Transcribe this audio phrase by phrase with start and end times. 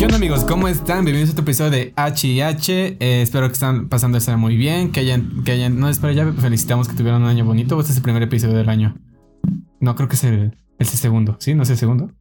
[0.00, 0.44] ¿Qué onda amigos?
[0.46, 1.04] ¿Cómo están?
[1.04, 2.96] Bienvenidos a otro episodio de H&H.
[2.98, 6.32] Eh, espero que están pasando esto muy bien, que hayan, que hayan, no, espero ya
[6.32, 7.78] felicitamos que tuvieron un año bonito.
[7.78, 8.96] Este es el primer episodio del año.
[9.78, 11.54] No, creo que es el, el segundo, ¿sí?
[11.54, 12.12] ¿No es el segundo?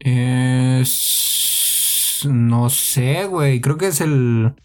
[2.26, 4.56] no sé, güey, creo que es el...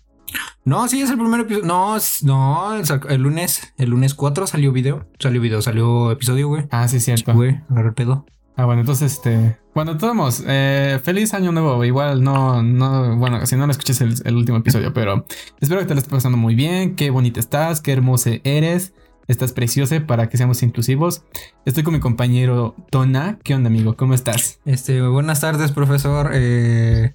[0.65, 1.66] No, sí, es el primer episodio.
[1.66, 2.74] No, no,
[3.09, 5.06] el lunes, el lunes 4 salió video.
[5.20, 6.65] Salió video, salió episodio, güey.
[6.73, 7.33] Ah, sí, cierto.
[7.33, 8.27] Güey, agarra el pedo.
[8.56, 9.62] Ah, bueno, entonces, este.
[9.74, 11.84] Bueno, todos, eh, feliz año nuevo.
[11.84, 15.24] Igual no, no, bueno, si no lo escuches el, último episodio, pero
[15.60, 16.95] espero que te lo estés pasando muy bien.
[16.95, 18.92] Qué bonita estás, qué hermosa eres.
[19.27, 21.24] Estás preciosa para que seamos inclusivos.
[21.64, 23.38] Estoy con mi compañero Tona.
[23.42, 23.97] ¿Qué onda, amigo?
[23.97, 24.60] ¿Cómo estás?
[24.64, 26.30] Este, buenas tardes, profesor.
[26.33, 27.14] Eh,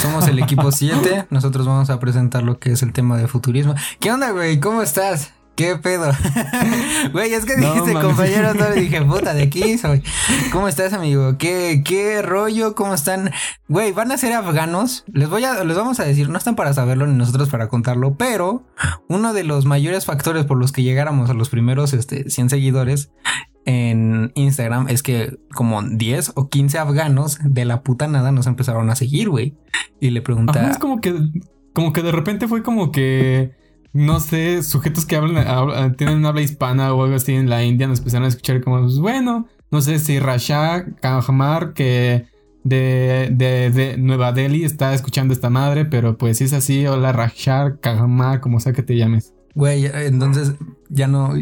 [0.00, 1.26] somos el equipo 7.
[1.30, 3.76] Nosotros vamos a presentar lo que es el tema de futurismo.
[4.00, 4.58] ¿Qué onda, güey?
[4.58, 5.32] ¿Cómo estás?
[5.60, 6.10] ¿Qué pedo?
[7.12, 10.02] Güey, es que dijiste compañero, no dije, puta, de aquí soy.
[10.52, 11.36] ¿Cómo estás, amigo?
[11.36, 12.74] ¿Qué, qué rollo?
[12.74, 13.30] ¿Cómo están?
[13.68, 15.04] Güey, van a ser afganos.
[15.12, 18.14] Les voy a, les vamos a decir, no están para saberlo ni nosotros para contarlo,
[18.14, 18.64] pero
[19.10, 23.10] uno de los mayores factores por los que llegáramos a los primeros este, 100 seguidores
[23.66, 28.88] en Instagram es que como 10 o 15 afganos de la puta nada nos empezaron
[28.88, 29.58] a seguir, güey.
[30.00, 30.70] Y le preguntaba.
[30.70, 31.14] es como que,
[31.74, 33.59] como que de repente fue como que
[33.92, 37.98] no sé, sujetos que hablan, tienen habla hispana o algo así en la India nos
[37.98, 42.26] empezaron a escuchar como, pues, bueno, no sé si Rasha Kajmar que
[42.62, 47.76] de, de, Nueva Delhi está escuchando esta madre, pero pues si es así, hola Rasha
[47.80, 49.32] Kajmar, como sea que te llames.
[49.54, 50.54] Güey, entonces
[50.88, 51.34] ya no,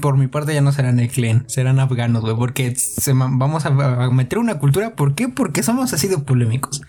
[0.00, 3.70] por mi parte ya no serán Eklen, serán afganos, güey, porque se, vamos a,
[4.10, 5.28] meter una cultura, ¿por qué?
[5.28, 6.82] Porque somos así de polémicos.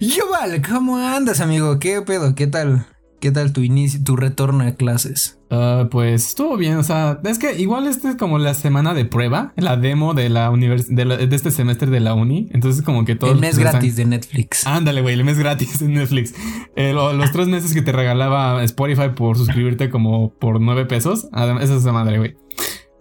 [0.00, 1.78] Yo vale, ¿cómo andas, amigo?
[1.78, 2.34] ¿Qué pedo?
[2.34, 2.86] ¿Qué tal?
[3.20, 5.38] ¿Qué tal tu inicio, tu retorno a clases?
[5.50, 9.04] Ah, pues estuvo bien, o sea, es que igual este es como la semana de
[9.04, 13.32] prueba, la demo de la de, este semestre de la uni, entonces como que todo...
[13.32, 14.66] El mes gratis de Netflix.
[14.66, 16.34] Ándale, güey, el mes gratis de Netflix.
[16.74, 21.62] Eh, los tres meses que te regalaba Spotify por suscribirte como por nueve pesos, esa
[21.62, 22.36] es esa madre, güey.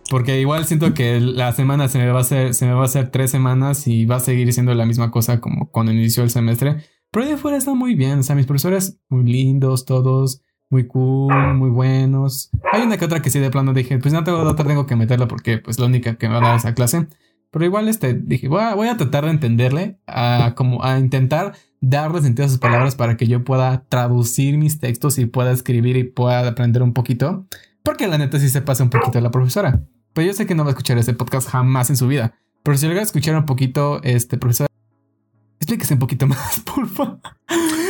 [0.10, 2.86] Porque igual siento que la semana se me va a hacer, se me va a
[2.86, 6.30] hacer tres semanas y va a seguir siendo la misma cosa como cuando inició el
[6.30, 6.78] semestre.
[7.16, 8.20] Pero de fuera está muy bien.
[8.20, 12.50] O sea, mis profesores muy lindos, todos muy cool, muy buenos.
[12.74, 14.98] Hay una que otra que sí de plano dije, pues no tengo otra, tengo que
[14.98, 17.08] meterla porque pues la única que me va a dar esa clase.
[17.52, 22.22] Pero igual este dije, voy a, a tratar de entenderle, a, como a intentar darle
[22.22, 26.04] sentido a sus palabras para que yo pueda traducir mis textos y pueda escribir y
[26.04, 27.46] pueda aprender un poquito.
[27.82, 29.86] Porque la neta sí se pasa un poquito la profesora.
[30.12, 32.34] Pero yo sé que no va a escuchar este podcast jamás en su vida.
[32.62, 34.68] Pero si logra escuchar un poquito, este profesor
[35.60, 37.20] Explíquese un poquito más, por favor.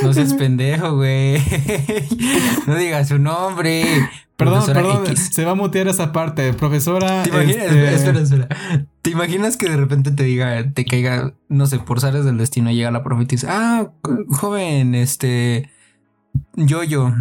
[0.03, 1.41] No seas pendejo, güey.
[2.67, 3.83] No digas su nombre.
[4.37, 6.53] Perdón, perdón, se va a mutear esa parte.
[6.53, 7.23] Profesora.
[7.23, 7.65] ¿Te imaginas?
[7.65, 8.47] Este, espera, espera.
[9.01, 12.71] ¿Te imaginas que de repente te diga, te caiga, no sé, por sales del destino,
[12.71, 13.91] llega la profe y dice, ah,
[14.29, 15.69] joven, este.
[16.57, 17.13] Yo-Yo,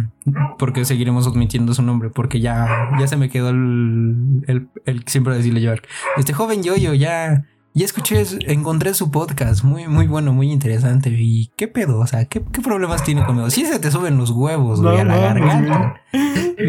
[0.59, 5.37] porque seguiremos admitiendo su nombre, porque ya, ya se me quedó el, el, el siempre
[5.37, 5.71] decirle yo.
[6.17, 7.45] Este joven Yo-Yo, ya
[7.77, 11.09] y escuché, encontré su podcast, muy, muy bueno, muy interesante.
[11.09, 11.99] ¿Y qué pedo?
[11.99, 13.49] O sea, ¿qué, problemas tiene conmigo?
[13.49, 16.01] Si se te suben los huevos, güey, a la garganta.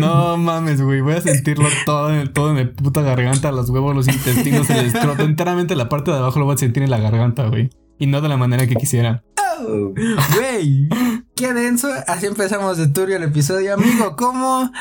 [0.00, 3.94] No mames, güey, voy a sentirlo todo en, todo en mi puta garganta, los huevos,
[3.94, 6.98] los intestinos, el escroto, enteramente la parte de abajo lo voy a sentir en la
[6.98, 7.70] garganta, güey.
[8.00, 9.22] Y no de la manera que quisiera.
[9.60, 9.94] Oh,
[10.34, 10.88] güey,
[11.36, 11.88] qué denso.
[12.08, 14.16] Así empezamos de turbio el episodio, amigo.
[14.16, 14.72] ¿Cómo?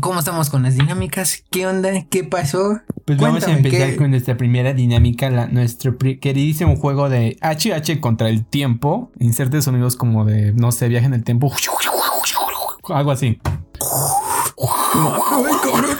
[0.00, 1.44] ¿Cómo estamos con las dinámicas?
[1.50, 1.90] ¿Qué onda?
[2.10, 2.80] ¿Qué pasó?
[3.06, 8.44] Pues vamos a empezar con nuestra primera dinámica, nuestro queridísimo juego de HH contra el
[8.44, 9.10] tiempo.
[9.18, 11.50] Inserte sonidos como de, no sé, viaje en el tiempo.
[12.88, 13.40] Algo así.
[14.58, 15.98] Ay, cabrón.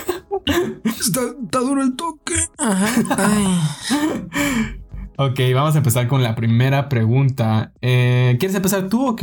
[0.83, 2.35] Está, está, duro el toque.
[2.57, 2.87] Ajá.
[3.17, 4.75] Ay.
[5.21, 7.73] Ok, vamos a empezar con la primera pregunta.
[7.81, 9.15] Eh, ¿Quieres empezar tú o,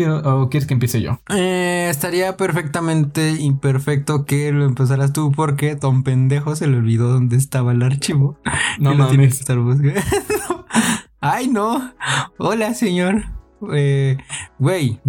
[0.50, 1.20] quieres que empiece yo?
[1.30, 7.36] Eh, estaría perfectamente imperfecto que lo empezaras tú porque Tom Pendejo se le olvidó dónde
[7.36, 8.38] estaba el archivo.
[8.78, 9.42] No mames.
[11.22, 11.94] Ay, no.
[12.36, 13.24] Hola, señor.
[13.72, 14.18] Eh,
[14.59, 15.00] güey.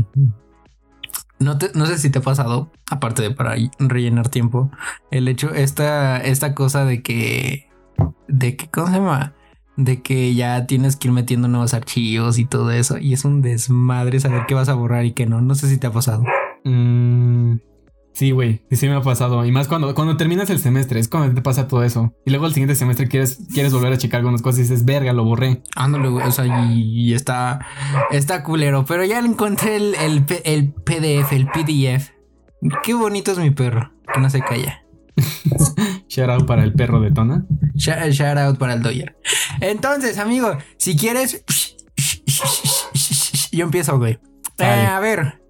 [1.37, 4.71] no, no sé si te ha pasado, aparte de para rellenar tiempo,
[5.11, 7.67] el hecho, esta, esta cosa de que...
[8.29, 9.33] De que, ¿cómo se llama?
[9.77, 12.97] De que ya tienes que ir metiendo nuevos archivos y todo eso.
[12.97, 15.39] Y es un desmadre saber qué vas a borrar y qué no.
[15.39, 16.25] No sé si te ha pasado.
[16.63, 17.57] Mm,
[18.11, 18.63] sí, güey.
[18.71, 19.45] Sí, me ha pasado.
[19.45, 22.11] Y más cuando, cuando terminas el semestre, es cuando te pasa todo eso.
[22.25, 25.13] Y luego al siguiente semestre quieres, quieres volver a checar algunas cosas y dices, verga,
[25.13, 25.61] lo borré.
[25.75, 26.27] Ándale, güey.
[26.27, 27.59] O sea, y, está,
[28.11, 28.83] está culero.
[28.85, 32.11] Pero ya encontré el, el, el PDF, el PDF.
[32.81, 34.81] Qué bonito es mi perro, que no se calla.
[36.07, 37.45] shout out para el perro de Tona.
[37.75, 39.17] Shout, out para el Doyer.
[39.61, 41.43] Entonces, amigo, si quieres,
[43.51, 44.19] yo empiezo, güey.
[44.59, 45.41] Eh, a ver.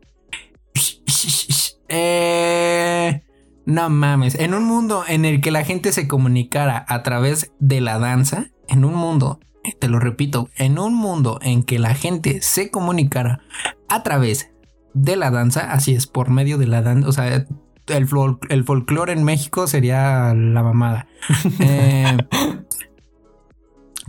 [1.90, 3.22] Eh,
[3.66, 4.36] no mames.
[4.36, 8.48] En un mundo en el que la gente se comunicara a través de la danza,
[8.68, 9.40] en un mundo,
[9.80, 13.42] te lo repito, en un mundo en que la gente se comunicara
[13.90, 14.52] a través
[14.94, 17.46] de la danza, así es, por medio de la danza, o sea,
[17.88, 18.08] el,
[18.50, 21.08] el folclore en México sería la mamada.
[21.60, 22.18] Eh,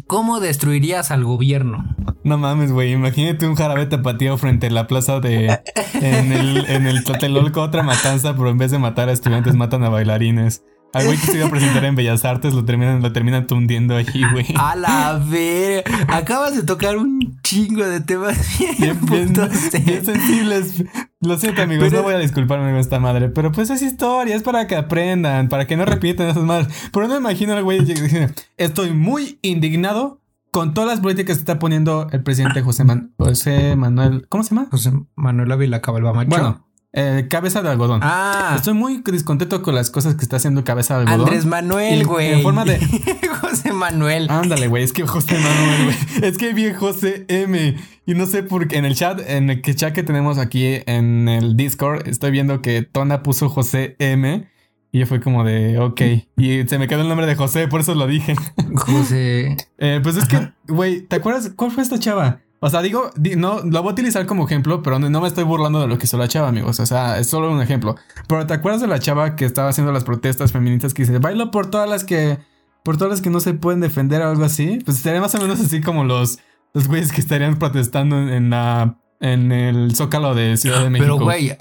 [0.07, 1.85] ¿Cómo destruirías al gobierno?
[2.25, 2.93] No mames, güey.
[2.93, 5.61] Imagínate un jarabe tapatío frente a la plaza de.
[5.95, 9.85] En el, en el Tlatelolco, otra matanza, pero en vez de matar a estudiantes, matan
[9.85, 10.65] a bailarines.
[10.95, 13.95] Al güey que se iba a presentar en Bellas Artes lo terminan, lo terminan tundiendo
[13.95, 14.47] allí, güey.
[14.57, 15.85] A la ver.
[16.09, 18.39] Acabas de tocar un chingo de temas
[18.79, 20.85] bien, bien, bien sensibles.
[21.21, 23.29] Lo siento, amigos, no voy a disculparme con esta madre.
[23.29, 26.69] Pero pues es historia, es para que aprendan, para que no repitan esas madres.
[26.93, 31.41] Pero no me imagino al güey que estoy muy indignado con todas las políticas que
[31.41, 32.85] está poniendo el presidente José,
[33.19, 34.27] José Manuel.
[34.29, 34.69] ¿Cómo se llama?
[34.71, 36.31] José Manuel Ávila Cabalbamacho.
[36.31, 38.01] Bueno, eh, cabeza de algodón.
[38.03, 38.55] Ah.
[38.57, 41.21] Estoy muy descontento con las cosas que está haciendo cabeza de algodón.
[41.21, 42.33] Andrés Manuel, güey.
[42.33, 42.79] En forma de.
[43.41, 44.29] José Manuel.
[44.31, 44.83] Ándale, güey.
[44.83, 46.31] Es que José Manuel, güey.
[46.31, 47.77] Es que vi José M.
[48.07, 51.29] Y no sé por qué en el chat, en el chat que tenemos aquí en
[51.29, 54.49] el Discord, estoy viendo que Tona puso José M.
[54.91, 56.01] Y yo fue como de, ok.
[56.39, 58.35] Y se me quedó el nombre de José, por eso lo dije.
[58.75, 59.57] José.
[59.81, 62.41] Eh, pues es que, güey, ¿te acuerdas cuál fue esta chava?
[62.61, 65.81] O sea, digo, no, lo voy a utilizar como ejemplo, pero no, me estoy burlando
[65.81, 66.81] de lo que hizo la chava, amigos.
[66.81, 67.95] O sea, es solo un ejemplo.
[68.27, 71.53] Pero ¿te acuerdas de la chava que estaba haciendo las protestas feministas que dice, bailo
[71.53, 72.39] por todas las que,
[72.83, 74.81] por todas las que no se pueden defender o algo así?
[74.85, 76.41] Pues sería más o menos así como los,
[76.75, 81.17] los güeyes que estarían protestando en, la, en el Zócalo de Ciudad de México.
[81.17, 81.57] Pero güey,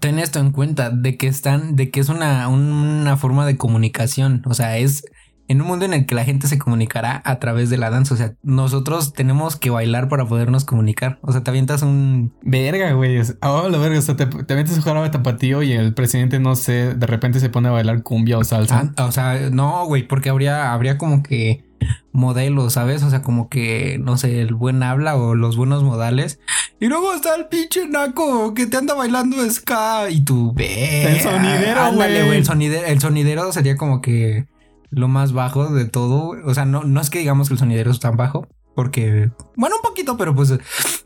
[0.00, 4.42] ten esto en cuenta de que están, de que es una, una forma de comunicación.
[4.44, 5.04] O sea, es
[5.48, 8.14] en un mundo en el que la gente se comunicará a través de la danza.
[8.14, 11.18] O sea, nosotros tenemos que bailar para podernos comunicar.
[11.22, 12.32] O sea, te avientas un.
[12.42, 13.20] Verga, güey.
[13.42, 13.98] Oh, la verga.
[13.98, 17.50] O sea, te, avientas un jarabe tapatío y el presidente, no sé, de repente se
[17.50, 18.92] pone a bailar cumbia o salsa.
[18.96, 21.64] Ah, o sea, no, güey, porque habría, habría como que
[22.12, 23.02] modelos, ¿sabes?
[23.02, 26.38] O sea, como que, no sé, el buen habla o los buenos modales.
[26.80, 31.04] Y luego está el pinche naco que te anda bailando ska y tú ve.
[31.04, 32.36] El sonidero, güey.
[32.36, 34.46] El sonidero, el sonidero sería como que
[34.92, 36.36] lo más bajo de todo.
[36.44, 39.76] O sea, no, no es que digamos que el sonidero es tan bajo, porque, bueno,
[39.76, 40.58] un poquito, pero pues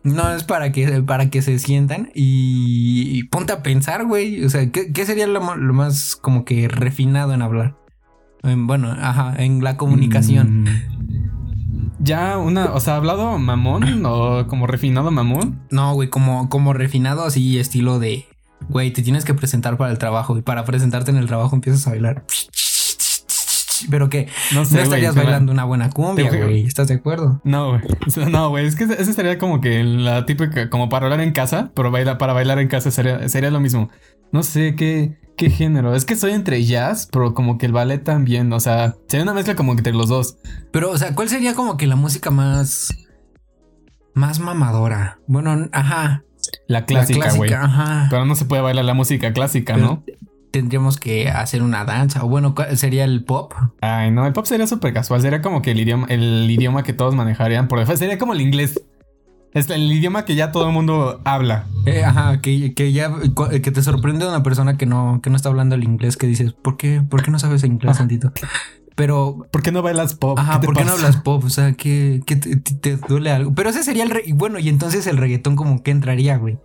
[0.02, 4.44] no es para que, para que se sientan y, ponte a pensar, güey.
[4.44, 7.76] O sea, ¿qué, sería lo, más como que refinado en hablar?
[8.42, 10.62] bueno, ajá, en la comunicación.
[10.62, 10.66] Mm.
[11.98, 15.62] Ya una, o sea, hablado mamón o como refinado mamón.
[15.70, 18.26] No, güey, como, como refinado así, estilo de,
[18.68, 21.84] güey, te tienes que presentar para el trabajo y para presentarte en el trabajo empiezas
[21.86, 22.24] a bailar
[23.90, 26.64] pero que no, estarías bailando una buena cumbia, güey.
[26.64, 27.40] ¿Estás de acuerdo?
[27.44, 27.82] No, güey.
[28.30, 28.66] No, güey.
[28.66, 32.18] Es que esa sería como que la típica, como para bailar en casa, pero baila,
[32.18, 33.90] para bailar en casa sería, sería lo mismo.
[34.32, 35.94] No sé qué, qué género.
[35.94, 38.52] Es que soy entre jazz, pero como que el ballet también.
[38.52, 40.38] O sea, sería una mezcla como entre los dos.
[40.72, 42.88] Pero, o sea, ¿cuál sería como que la música más.
[44.14, 45.18] más mamadora?
[45.26, 46.22] Bueno, ajá.
[46.68, 47.50] La clásica, güey.
[48.10, 50.04] Pero no se puede bailar la música clásica, ¿no?
[50.50, 52.24] Tendríamos que hacer una danza.
[52.24, 53.52] O bueno, sería el pop.
[53.80, 55.20] Ay, no, el pop sería súper casual.
[55.20, 57.98] Sería como que el idioma, el idioma que todos manejarían por default.
[57.98, 58.80] Sería como el inglés.
[59.52, 61.66] Es el idioma que ya todo el mundo habla.
[61.86, 63.10] Eh, ajá, que, ya
[63.62, 66.52] que te sorprende una persona que no, que no está hablando el inglés, que dices,
[66.52, 68.32] ¿por qué, ¿por qué no sabes inglés, Santito?
[68.96, 69.46] Pero.
[69.50, 70.38] ¿Por qué no bailas pop?
[70.38, 71.44] Ajá, ¿por qué no hablas pop?
[71.44, 73.54] O sea, que, te, duele algo.
[73.54, 74.34] Pero ese sería el.
[74.34, 76.58] bueno, y entonces el reggaetón, como que entraría, güey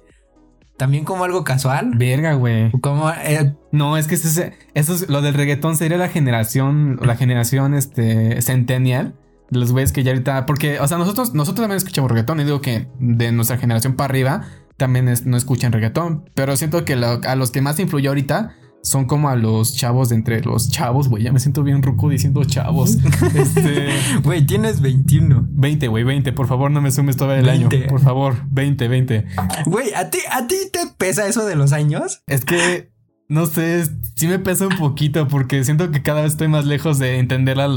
[0.81, 1.91] también como algo casual.
[1.93, 2.71] Verga, güey.
[2.81, 4.41] Como eh, no, es que eso
[4.73, 9.13] es, lo del reggaetón sería la generación, la generación este centennial.
[9.51, 10.47] De los güeyes que ya ahorita.
[10.47, 12.39] Porque, o sea, nosotros, nosotros también escuchamos reggaetón.
[12.39, 14.41] Y digo que de nuestra generación para arriba
[14.75, 16.27] también no escuchan reggaetón.
[16.33, 20.15] Pero siento que a los que más influyó ahorita son como a los chavos de
[20.15, 21.23] entre los chavos, güey.
[21.23, 22.97] Ya me siento bien ruco diciendo chavos.
[23.35, 23.89] este.
[24.23, 25.47] Güey, tienes 21.
[25.49, 26.33] 20, güey, 20.
[26.33, 27.69] Por favor, no me sumes todo el año.
[27.89, 29.25] Por favor, 20, 20.
[29.65, 32.21] Güey, ¿a ti, ¿a ti te pesa eso de los años?
[32.27, 32.91] Es que.
[33.27, 33.85] No sé,
[34.15, 37.61] sí me pesa un poquito porque siento que cada vez estoy más lejos de entender
[37.61, 37.69] a,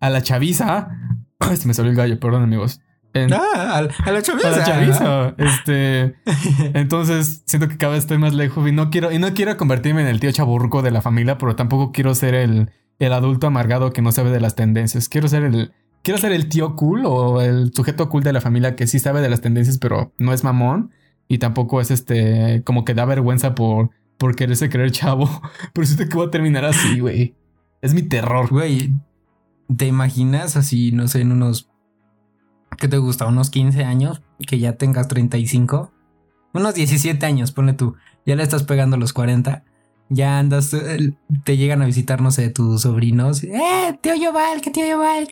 [0.00, 0.90] a la chaviza.
[1.38, 2.82] Ay, se me salió el gallo, perdón amigos
[3.14, 4.48] ah, a, la chaviza.
[4.48, 5.34] A la chaviza.
[5.38, 6.14] Este.
[6.78, 10.02] entonces siento que cada vez estoy más lejos y no quiero, y no quiero convertirme
[10.02, 13.92] en el tío chaburruco de la familia, pero tampoco quiero ser el, el adulto amargado
[13.92, 15.08] que no sabe de las tendencias.
[15.08, 15.72] Quiero ser el.
[16.02, 19.20] Quiero ser el tío cool o el sujeto cool de la familia que sí sabe
[19.20, 20.92] de las tendencias, pero no es mamón.
[21.26, 22.62] Y tampoco es este.
[22.64, 25.28] como que da vergüenza por, por quererse creer chavo.
[25.72, 27.34] Pero siento que voy a terminar así, güey.
[27.82, 28.48] Es mi terror.
[28.48, 28.94] Güey.
[29.76, 31.67] ¿Te imaginas así, no sé, en unos
[32.78, 33.26] ¿qué te gusta?
[33.26, 35.92] Unos 15 años, que ya tengas 35
[36.52, 37.94] unos 17 años, ponle tú.
[38.26, 39.64] Ya le estás pegando los 40.
[40.10, 43.44] Ya andas, eh, te llegan a visitar, no sé, tus sobrinos.
[43.44, 45.28] ¡Eh, tío Yoval, que tío Yoval!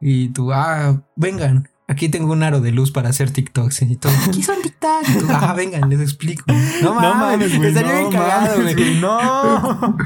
[0.00, 3.82] Y tú, ah, vengan, aquí tengo un aro de luz para hacer TikToks.
[3.82, 5.24] Y todo, ¿qué son TikToks?
[5.30, 6.44] ah, vengan, les explico.
[6.82, 7.70] No mames, güey.
[7.70, 9.00] Estaría bien cagado, güey.
[9.00, 9.96] No.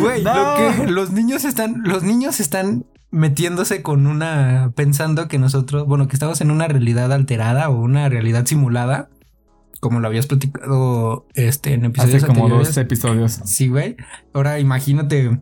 [0.00, 5.86] Güey, lo que los niños están, los niños están metiéndose con una, pensando que nosotros,
[5.86, 9.08] bueno, que estamos en una realidad alterada o una realidad simulada.
[9.80, 12.68] Como lo habías platicado este, en episodios Hace como anteriores.
[12.68, 13.40] dos episodios.
[13.46, 13.96] Sí, güey.
[14.34, 15.40] Ahora imagínate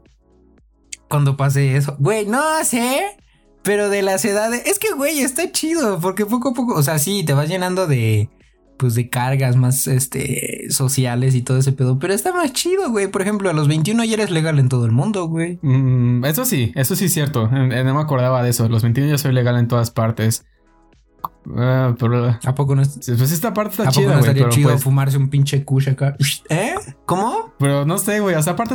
[1.08, 1.96] cuando pase eso.
[1.98, 3.16] Güey, no sé.
[3.64, 4.64] Pero de las edades.
[4.66, 5.98] Es que, güey, está chido.
[5.98, 6.74] Porque poco a poco.
[6.74, 8.30] O sea, sí, te vas llenando de.
[8.78, 11.98] Pues de cargas más este sociales y todo ese pedo.
[11.98, 13.08] Pero está más chido, güey.
[13.08, 15.58] Por ejemplo, a los 21 ya eres legal en todo el mundo, güey.
[15.62, 17.50] Mm, eso sí, eso sí es cierto.
[17.52, 18.68] Eh, eh, No me acordaba de eso.
[18.68, 20.46] Los 21 yo soy legal en todas partes.
[21.56, 24.30] Ah, pero ¿A poco no, es- pues esta parte ¿a está poco chida, no güey.
[24.30, 26.14] estaría chido pues, fumarse un pinche kush acá?
[26.48, 26.74] ¿Eh?
[27.06, 27.54] ¿Cómo?
[27.58, 28.34] pero no sé, güey.
[28.36, 28.74] O sea, aparte,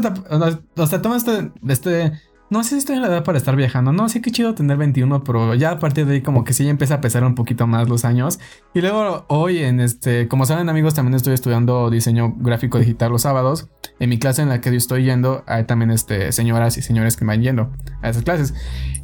[0.88, 2.12] sea, toma este, este.
[2.54, 3.92] No sé si estoy en la edad para estar viajando.
[3.94, 6.64] No, sí que chido tener 21, pero ya a partir de ahí como que sí
[6.64, 8.38] ya empieza a pesar un poquito más los años.
[8.76, 13.24] Y luego hoy en este, como saben amigos, también estoy estudiando diseño gráfico digital los
[13.24, 13.70] sábados.
[14.04, 17.16] En mi clase en la que yo estoy yendo, hay también este, señoras y señores
[17.16, 18.54] que van yendo a esas clases.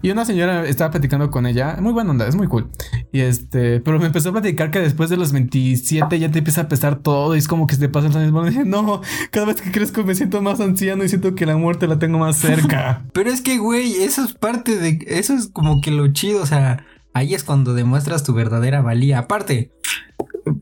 [0.02, 2.70] Y una señora estaba platicando con ella, muy buena onda, es muy cool.
[3.14, 6.64] Y este, pero me empezó a platicar que después de los 27 ya te empieza
[6.64, 8.46] a pesar todo y es como que se te pasan los años.
[8.48, 9.00] Dije, no,
[9.32, 12.20] cada vez que crezco me siento más anciano y siento que la muerte la tengo
[12.20, 13.06] más cerca.
[13.14, 15.00] Pero es que, güey, eso es parte de.
[15.08, 16.44] Eso es como que lo chido.
[16.44, 19.20] O sea, ahí es cuando demuestras tu verdadera valía.
[19.20, 19.72] Aparte,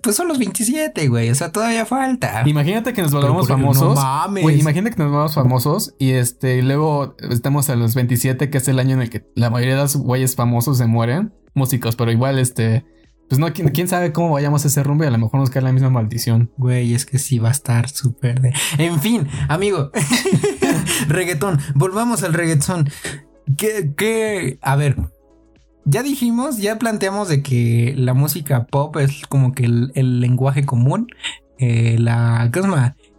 [0.01, 1.29] pues son los 27, güey.
[1.29, 2.44] O sea, todavía falta.
[2.46, 3.96] Imagínate que nos volvamos famosos.
[3.96, 4.44] no mames.
[4.44, 8.58] Güey, imagínate que nos volvamos famosos y este, y luego estamos a los 27, que
[8.58, 11.96] es el año en el que la mayoría de los güeyes famosos se mueren, músicos,
[11.96, 12.86] pero igual este,
[13.29, 15.50] pues no, quién, quién sabe cómo vayamos a ese rumbo y a lo mejor nos
[15.50, 16.51] cae la misma maldición.
[16.58, 18.53] Güey, es que sí va a estar súper de.
[18.77, 19.91] En fin, amigo.
[21.08, 21.60] reggaetón.
[21.75, 22.89] Volvamos al reggaetón.
[23.58, 24.60] ¿Qué, qué?
[24.62, 24.98] A ver.
[25.89, 30.65] Ya dijimos, ya planteamos de que la música pop es como que el, el lenguaje
[30.65, 31.08] común.
[31.60, 32.50] Eh, la.
[32.51, 32.62] ¿Qué?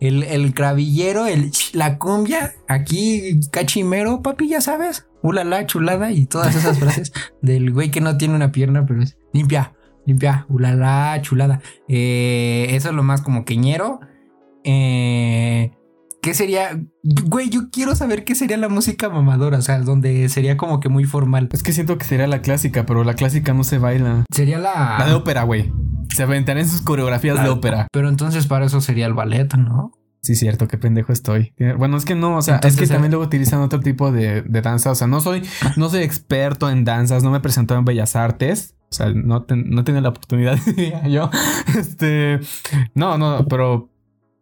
[0.01, 5.07] El, el cravillero, el, la cumbia, aquí cachimero, papi, ya sabes.
[5.23, 9.17] Ulala, chulada y todas esas frases del güey que no tiene una pierna, pero es
[9.33, 9.73] limpia,
[10.05, 11.63] limpia, ulala, chulada.
[11.89, 14.01] Eh, eso es lo más como queñero.
[14.63, 15.73] Eh,
[16.29, 16.79] ¿Qué sería?
[17.25, 20.91] Güey, yo quiero saber qué sería la música mamadora, o sea, donde sería como que
[20.91, 21.49] muy formal.
[21.53, 24.27] Es que siento que sería la clásica, pero la clásica no se baila.
[24.31, 24.97] Sería la...
[24.99, 25.73] La de ópera, güey.
[26.15, 27.87] Se aventarían sus coreografías de La- ópera.
[27.91, 29.93] Pero entonces para eso sería el ballet, ¿no?
[30.21, 31.55] Sí, cierto, qué pendejo estoy.
[31.79, 34.43] Bueno, es que no, o sea, Entonces, es que también luego utilizan otro tipo de,
[34.43, 34.91] de danza.
[34.91, 35.43] O sea, no soy,
[35.79, 38.75] no soy experto en danzas, no me presentó en Bellas Artes.
[38.91, 41.31] O sea, no, ten- no tenía la oportunidad, diría yo.
[41.79, 42.39] Este,
[42.95, 43.89] no, no, pero,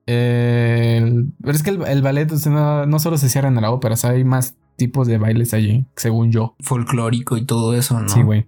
[0.07, 3.61] eh, pero es que el, el ballet o sea, no, no solo se cierra en
[3.61, 6.55] la ópera, o sea, hay más tipos de bailes allí, según yo.
[6.61, 8.09] Folclórico y todo eso, ¿no?
[8.09, 8.47] Sí, güey.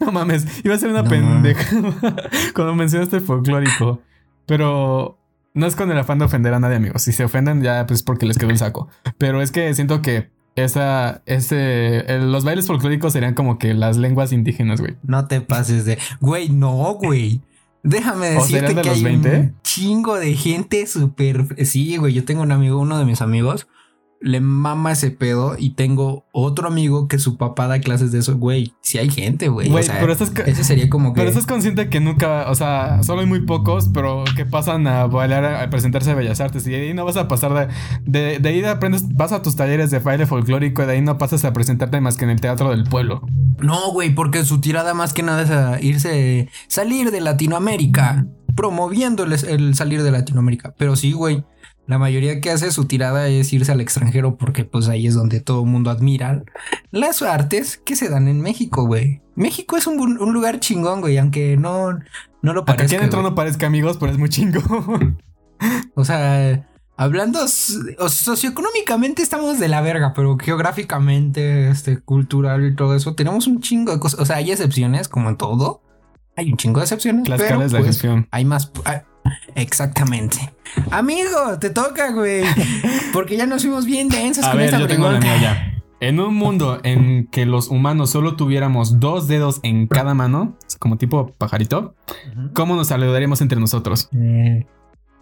[0.00, 1.08] No mames, iba a ser una No.
[1.10, 1.64] pendeja
[2.54, 4.00] cuando mencionaste folclórico.
[4.46, 5.18] Pero
[5.54, 7.00] no es con el afán de ofender a nadie, amigos.
[7.02, 8.88] Si se ofenden, ya pues porque les quedó el saco.
[9.16, 13.96] Pero es que siento que esa, ese, el- los bailes folclóricos serían como que las
[13.96, 14.96] lenguas indígenas, güey.
[15.02, 15.98] No te pases de...
[16.20, 17.40] Güey, no, güey.
[17.84, 19.36] Déjame ¿O decirte de que hay 20?
[19.36, 21.66] un chingo de gente súper...
[21.66, 23.68] Sí, güey, yo tengo un amigo, uno de mis amigos,
[24.24, 28.36] le mama ese pedo y tengo otro amigo que su papá da clases de eso.
[28.38, 29.68] Güey, sí hay gente, güey.
[29.68, 31.18] Güey, o sea, pero estás ca- ese sería como que...
[31.18, 35.06] Pero estás consciente que nunca, o sea, solo hay muy pocos, pero que pasan a
[35.06, 37.68] bailar a presentarse a Bellas Artes y de ahí no vas a pasar
[38.06, 41.02] de, de, de ahí aprendes, vas a tus talleres de baile folclórico y de ahí
[41.02, 43.20] no pasas a presentarte más que en el teatro del pueblo.
[43.60, 48.26] No, güey, porque su tirada más que nada es a irse, salir de Latinoamérica,
[48.56, 50.74] promoviendo el, el salir de Latinoamérica.
[50.78, 51.44] Pero sí, güey,
[51.86, 55.40] la mayoría que hace su tirada es irse al extranjero porque pues ahí es donde
[55.40, 56.42] todo el mundo admira
[56.90, 59.20] las artes que se dan en México, güey.
[59.34, 61.92] México es un, un lugar chingón, güey, aunque no,
[62.42, 62.98] no lo Acá aquí parezca.
[62.98, 64.60] adentro no parezca amigos, pero es muy chingo.
[65.94, 72.94] O sea, hablando o socioeconómicamente estamos de la verga, pero geográficamente, este, cultural y todo
[72.96, 74.20] eso, tenemos un chingo de cosas.
[74.20, 75.80] O sea, hay excepciones, como en todo.
[76.36, 77.28] Hay un chingo de excepciones.
[77.28, 78.28] Las pero, de la pues, excepción.
[78.32, 78.70] Hay más.
[79.54, 80.52] Exactamente.
[80.90, 82.42] Amigo, te toca, güey.
[83.12, 85.38] Porque ya nos fuimos bien densos A con ver, esta yo tengo la pregunta.
[85.38, 85.70] mía ya.
[86.00, 90.98] En un mundo en que los humanos solo tuviéramos dos dedos en cada mano, como
[90.98, 91.94] tipo pajarito.
[92.52, 94.08] ¿cómo nos saludaríamos entre nosotros?
[94.12, 94.66] Eh,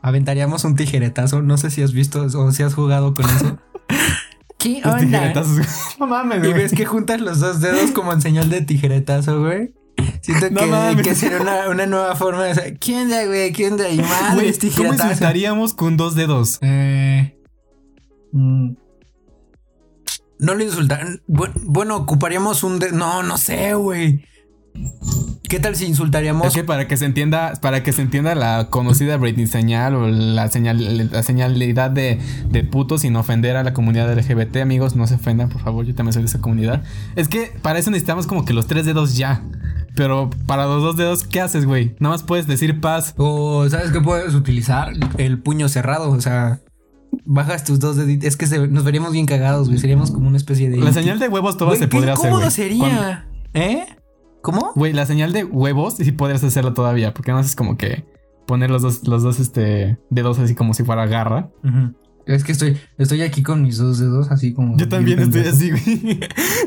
[0.00, 1.42] aventaríamos un tijeretazo.
[1.42, 3.58] No sé si has visto o si has jugado con eso.
[4.58, 4.98] ¿Qué onda?
[4.98, 5.66] tijeretazos.
[6.00, 6.52] no mames, Y güey.
[6.54, 9.74] ves que juntas los dos dedos como en señal de tijeretazo, güey.
[10.20, 11.02] Siento No que, mames.
[11.06, 12.78] que sería una, una nueva forma de saber.
[12.78, 13.52] ¿Quién onda, güey?
[13.52, 13.88] ¿Quién onda?
[13.88, 16.58] Y madre, Güey, ¿Cómo insultaríamos con dos dedos?
[16.62, 17.36] Eh,
[18.32, 18.70] mm,
[20.38, 21.22] no lo insultaron.
[21.28, 22.78] Bu- Bueno, ocuparíamos un.
[22.78, 24.24] de- no, no sé, güey.
[25.48, 26.46] ¿Qué tal si insultaríamos?
[26.46, 30.08] Es que para que se entienda, para que se entienda la conocida Britney señal o
[30.08, 32.18] la señal, la señalidad de,
[32.48, 35.94] de puto sin ofender a la comunidad LGBT, amigos, no se ofendan, por favor, yo
[35.94, 36.82] también soy de esa comunidad.
[37.16, 39.42] Es que para eso necesitamos como que los tres dedos ya.
[39.94, 41.94] Pero para los dos dedos, ¿qué haces, güey?
[42.00, 43.14] Nada más puedes decir paz.
[43.18, 44.92] O, ¿sabes qué puedes utilizar?
[45.18, 46.60] El puño cerrado, o sea.
[47.26, 48.26] Bajas tus dos deditos.
[48.26, 49.78] Es que se- nos veríamos bien cagados, güey.
[49.78, 50.78] Seríamos como una especie de.
[50.78, 52.50] La señal de huevos toda se podría hacer, güey.
[52.50, 53.28] sería.
[53.52, 53.84] ¿Eh?
[54.40, 54.72] ¿Cómo?
[54.74, 58.04] Güey, la señal de huevos sí podrías hacerla todavía, porque no es como que
[58.46, 61.50] poner los dos, los dos este, dedos así como si fuera garra.
[61.62, 61.94] Ujú.
[62.26, 64.76] Es que estoy, estoy aquí con mis dos dedos, así como.
[64.78, 66.20] Yo también estoy así, güey.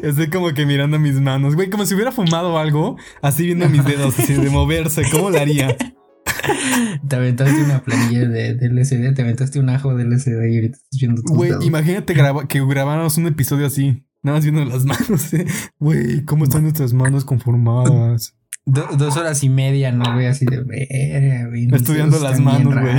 [0.04, 3.84] Estoy como que mirando mis manos, güey, como si hubiera fumado algo, así viendo mis
[3.86, 5.76] dedos, así de moverse, ¿cómo lo haría?
[7.08, 10.78] Te aventaste una planilla de, de LCD, te aventaste un ajo de LCD y ahorita
[10.78, 15.34] estás viendo Güey, imagínate graba- que grabáramos un episodio así, nada más viendo las manos,
[15.34, 15.46] ¿eh?
[15.80, 18.36] güey, ¿cómo están nuestras manos conformadas?
[18.66, 20.26] Do- dos horas y media, ¿no, güey?
[20.28, 21.68] Así de verga, güey.
[21.74, 22.96] Estudiando las manos, güey.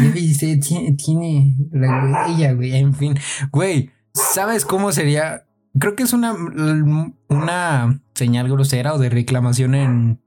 [0.00, 2.74] Ya viste, tiene, tiene la huella, güey.
[2.76, 3.14] En fin,
[3.50, 5.44] güey, ¿sabes cómo sería?
[5.78, 6.34] Creo que es una,
[7.28, 10.20] una señal grosera o de reclamación en,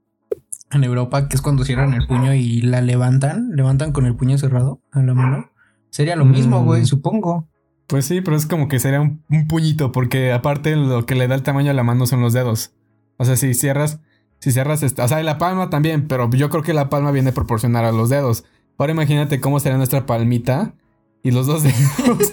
[0.72, 4.38] en Europa, que es cuando cierran el puño y la levantan, levantan con el puño
[4.38, 5.50] cerrado a la mano.
[5.90, 6.64] Sería lo mismo, Mm.
[6.64, 7.48] güey, supongo.
[7.86, 11.28] Pues sí, pero es como que sería un, un puñito, porque aparte lo que le
[11.28, 12.72] da el tamaño a la mano son los dedos.
[13.16, 14.00] O sea, si cierras,
[14.40, 17.12] si cierras, esta- o sea, y la palma también, pero yo creo que la palma
[17.12, 18.44] viene proporcional a los dedos.
[18.78, 20.74] Ahora imagínate cómo sería nuestra palmita
[21.22, 21.78] y los dos dedos.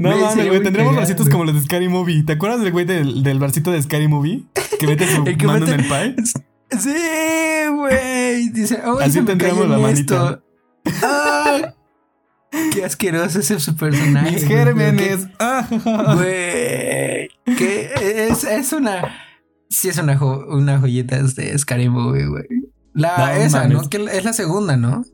[0.00, 1.30] no mames, güey, muy tendríamos cagado.
[1.30, 2.22] como los de Scary Movie.
[2.24, 4.44] ¿Te acuerdas del güey del, del barcito de Scary Movie?
[4.78, 6.16] Que mete su El que mano en el pie.
[6.80, 6.92] Sí,
[7.72, 8.48] güey.
[8.48, 10.40] Dice, oh, Así tendríamos la manita.
[11.00, 11.72] Ah,
[12.72, 14.32] qué asqueroso ese su personaje.
[14.32, 15.28] Mis gérmenes.
[15.84, 17.28] Güey.
[17.56, 19.14] Que es, es una.
[19.70, 22.44] Sí, es una, jo- una joyita de Scary Movie, güey.
[22.94, 23.82] La No esa, mames.
[23.82, 23.88] ¿no?
[23.88, 25.04] Que es la segunda, ¿no?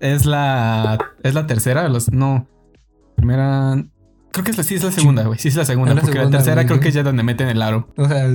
[0.00, 0.98] Es la.
[1.22, 1.88] ¿Es la tercera?
[1.88, 2.46] Los, no.
[3.16, 3.82] Primera.
[4.30, 5.38] Creo que es la, sí es la segunda, güey.
[5.38, 5.94] Sí es la segunda.
[5.94, 7.88] La porque segunda, la tercera creo que es ya donde meten el aro.
[7.96, 8.28] O sea,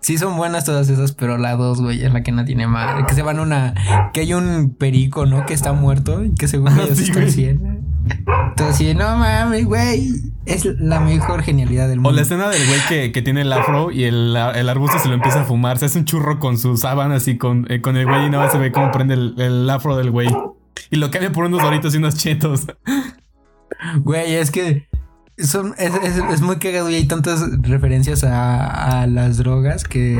[0.00, 3.04] sí son buenas todas esas, pero la dos, güey, es la que no tiene madre.
[3.06, 3.74] Que se van una.
[4.14, 5.44] Que hay un perico, ¿no?
[5.46, 7.90] Que está muerto y que según Ah, ellos sí, está 100.
[8.48, 10.08] Entonces, sí, no mames, güey.
[10.46, 12.16] Es la mejor genialidad del O mundo.
[12.16, 15.14] la escena del güey que, que tiene el afro y el, el arbusto se lo
[15.14, 15.78] empieza a fumar.
[15.78, 18.44] Se hace un churro con su sábana así con, eh, con el güey y nada
[18.44, 20.28] más se ve cómo prende el, el afro del güey.
[20.90, 22.66] Y lo cambia por unos doritos y unos chetos.
[23.98, 24.88] Güey, es que
[25.38, 30.18] son, es, es- es muy cagado y hay tantas referencias a, a las drogas que,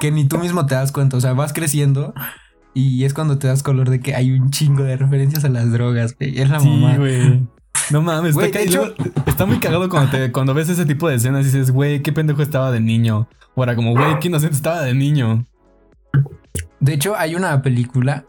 [0.00, 1.16] que ni tú mismo te das cuenta.
[1.16, 2.14] O sea, vas creciendo
[2.74, 5.70] y es cuando te das color de que hay un chingo de referencias a las
[5.72, 6.40] drogas, güey.
[6.40, 6.96] Es la Sí, mamá.
[6.96, 7.46] güey.
[7.90, 8.94] No mames, Güey, hecho-
[9.26, 12.12] está muy cagado cuando, te, cuando ves ese tipo de escenas y dices, güey, qué
[12.12, 13.28] pendejo estaba de niño.
[13.54, 15.44] O era como, güey, qué inocente estaba de niño.
[16.80, 18.24] De hecho, hay una película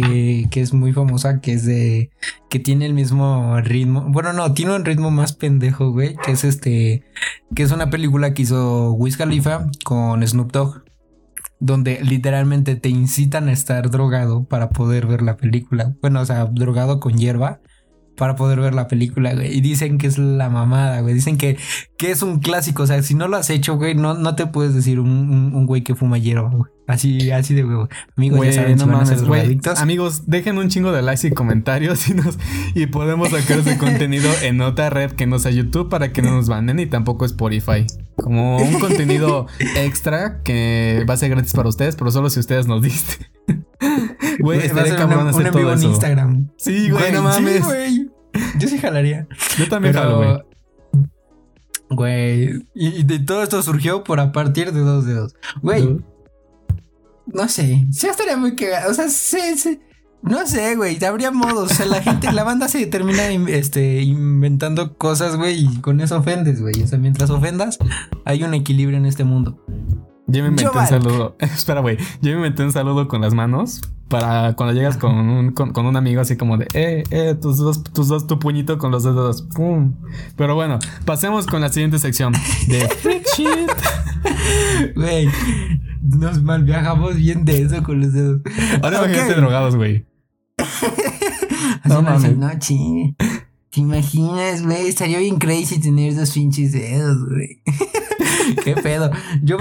[0.00, 2.10] que, es muy famosa, que es de.
[2.48, 4.06] que tiene el mismo ritmo.
[4.08, 6.16] Bueno, no, tiene un ritmo más pendejo, güey.
[6.24, 7.04] Que es este.
[7.54, 10.82] que es una película que hizo Wiz Khalifa con Snoop Dogg.
[11.60, 15.94] Donde literalmente te incitan a estar drogado para poder ver la película.
[16.00, 17.60] Bueno, o sea, drogado con hierba
[18.22, 19.52] para poder ver la película, güey.
[19.52, 21.12] Y dicen que es la mamada, güey.
[21.12, 21.56] Dicen que,
[21.98, 22.84] que es un clásico.
[22.84, 25.52] O sea, si no lo has hecho, güey, no, no te puedes decir un, un-
[25.56, 26.70] un güey que fuma hierba, güey.
[26.86, 27.88] Así, así de güey.
[28.16, 29.24] Amigos, ya saben, no mames.
[29.80, 32.38] Amigos, dejen un chingo de likes y comentarios y, nos,
[32.76, 36.30] y podemos sacar ese contenido en otra red que no sea YouTube para que no
[36.30, 37.86] nos banden y tampoco Spotify.
[38.16, 42.68] Como un contenido extra que va a ser gratis para ustedes, pero solo si ustedes
[42.68, 43.26] nos diste.
[44.40, 45.82] Güey, estaría cabrón un, un hacer en todo vivo en.
[45.82, 46.48] Instagram.
[46.56, 47.64] Sí, güey, no sí, mames.
[47.64, 48.10] güey.
[48.58, 49.26] Yo sí jalaría.
[49.58, 50.28] Yo también jalo, güey.
[50.28, 50.46] Pero,
[51.90, 55.34] güey, y, y de todo esto surgió por a partir de dos dedos.
[55.60, 55.98] Güey,
[57.26, 58.90] no sé, sí estaría muy cagado.
[58.90, 59.80] O sea, sí, sí.
[60.22, 61.72] No sé, güey, habría modos.
[61.72, 66.00] O sea, la gente, la banda se termina in- este, inventando cosas, güey, y con
[66.00, 66.80] eso ofendes, güey.
[66.82, 67.78] O sea, mientras ofendas,
[68.24, 69.64] hay un equilibrio en este mundo.
[70.28, 71.36] Yo me inventé un saludo.
[71.40, 71.98] Espera, güey.
[72.20, 75.86] Yo me inventé un saludo con las manos para cuando llegas con un, con, con
[75.86, 79.02] un amigo así como de, eh, eh, tus dos, tus dos, tu puñito con los
[79.04, 79.42] dedos.
[79.42, 79.94] Pum.
[80.36, 82.32] Pero bueno, pasemos con la siguiente sección
[82.68, 83.48] de Freak Shit.
[84.94, 85.28] Güey,
[86.02, 88.40] nos malviajamos bien de eso con los dedos.
[88.82, 89.06] Ahora Ok.
[89.08, 90.06] imagínate drogados, güey.
[90.58, 92.36] Así No mames.
[92.36, 93.16] no, chingue.
[93.70, 94.86] ¿Te imaginas, güey?
[94.88, 97.62] Estaría bien crazy tener dos pinches dedos, güey.
[98.64, 99.10] ¿Qué pedo?
[99.42, 99.58] Yo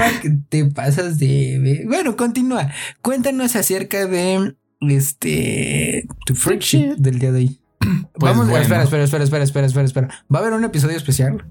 [0.50, 1.84] te pasas de...
[1.88, 2.72] Bueno, continúa.
[3.02, 7.60] Cuéntanos acerca de este tu freak del día de hoy.
[7.80, 10.08] Pues Vamos, espera, espera, espera, espera, espera, espera, espera.
[10.34, 11.46] Va a haber un episodio especial.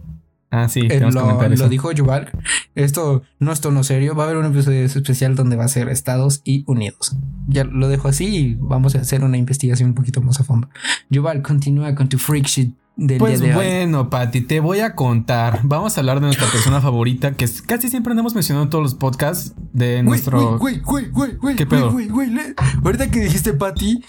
[0.53, 2.31] Ah, sí, eh, lo, lo dijo Yuval.
[2.75, 4.17] Esto no es tono serio.
[4.17, 7.17] Va a haber un episodio especial donde va a ser Estados y Unidos.
[7.47, 10.69] Ya lo dejo así y vamos a hacer una investigación un poquito más a fondo.
[11.09, 12.75] Yuval, continúa con tu freak shit
[13.19, 15.61] pues bueno, Pati, te voy a contar.
[15.63, 18.95] Vamos a hablar de nuestra persona favorita, que casi siempre andamos mencionando en todos los
[18.95, 20.59] podcasts de nuestro.
[20.59, 21.93] Güey, güey, güey, güey, ¿Qué pedo?
[21.93, 22.31] Güey, güey,
[22.85, 24.05] Ahorita que dijiste Pati,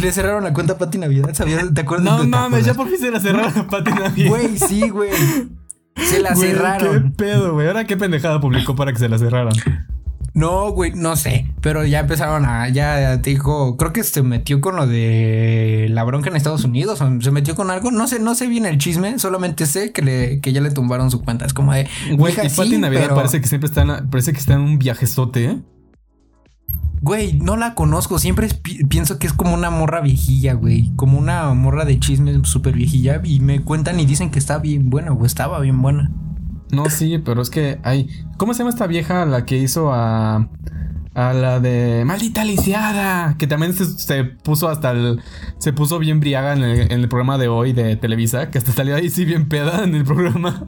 [0.00, 1.72] le cerraron la cuenta a Pati Navidad, ¿sabías?
[1.74, 2.18] ¿Te acuerdas?
[2.18, 4.28] No mames, ya por fin se la cerraron a Pati Navidad.
[4.28, 5.10] Güey, sí, güey.
[5.96, 7.02] Se la cerraron.
[7.02, 7.66] ¿Qué pedo, güey?
[7.66, 9.54] Ahora qué pendejada publicó para que se la cerraran.
[10.40, 11.52] No, güey, no sé.
[11.60, 12.66] Pero ya empezaron a.
[12.70, 13.76] Ya dijo.
[13.76, 17.02] Creo que se metió con lo de la bronca en Estados Unidos.
[17.02, 17.90] O se metió con algo.
[17.90, 19.18] No sé, no sé bien el chisme.
[19.18, 21.44] Solamente sé que, le, que ya le tumbaron su cuenta.
[21.44, 21.86] Es como de.
[22.16, 25.44] Güey, y Pati Navidad parece que siempre está en, parece que está en un viajezote,
[25.44, 25.58] ¿eh?
[27.02, 28.18] Güey, no la conozco.
[28.18, 28.48] Siempre
[28.88, 30.90] pienso que es como una morra viejilla, güey.
[30.96, 33.20] Como una morra de chisme súper viejilla.
[33.22, 36.10] Y me cuentan y dicen que está bien buena o estaba bien buena.
[36.72, 38.08] No, sí, pero es que hay.
[38.36, 40.48] ¿Cómo se llama esta vieja la que hizo a.
[41.12, 42.04] A la de.
[42.06, 43.34] Maldita lisiada.
[43.36, 45.20] Que también se, puso hasta el.
[45.58, 48.50] Se puso bien briaga en el, programa de hoy de Televisa.
[48.50, 50.66] Que hasta salió ahí sí bien peda en el programa.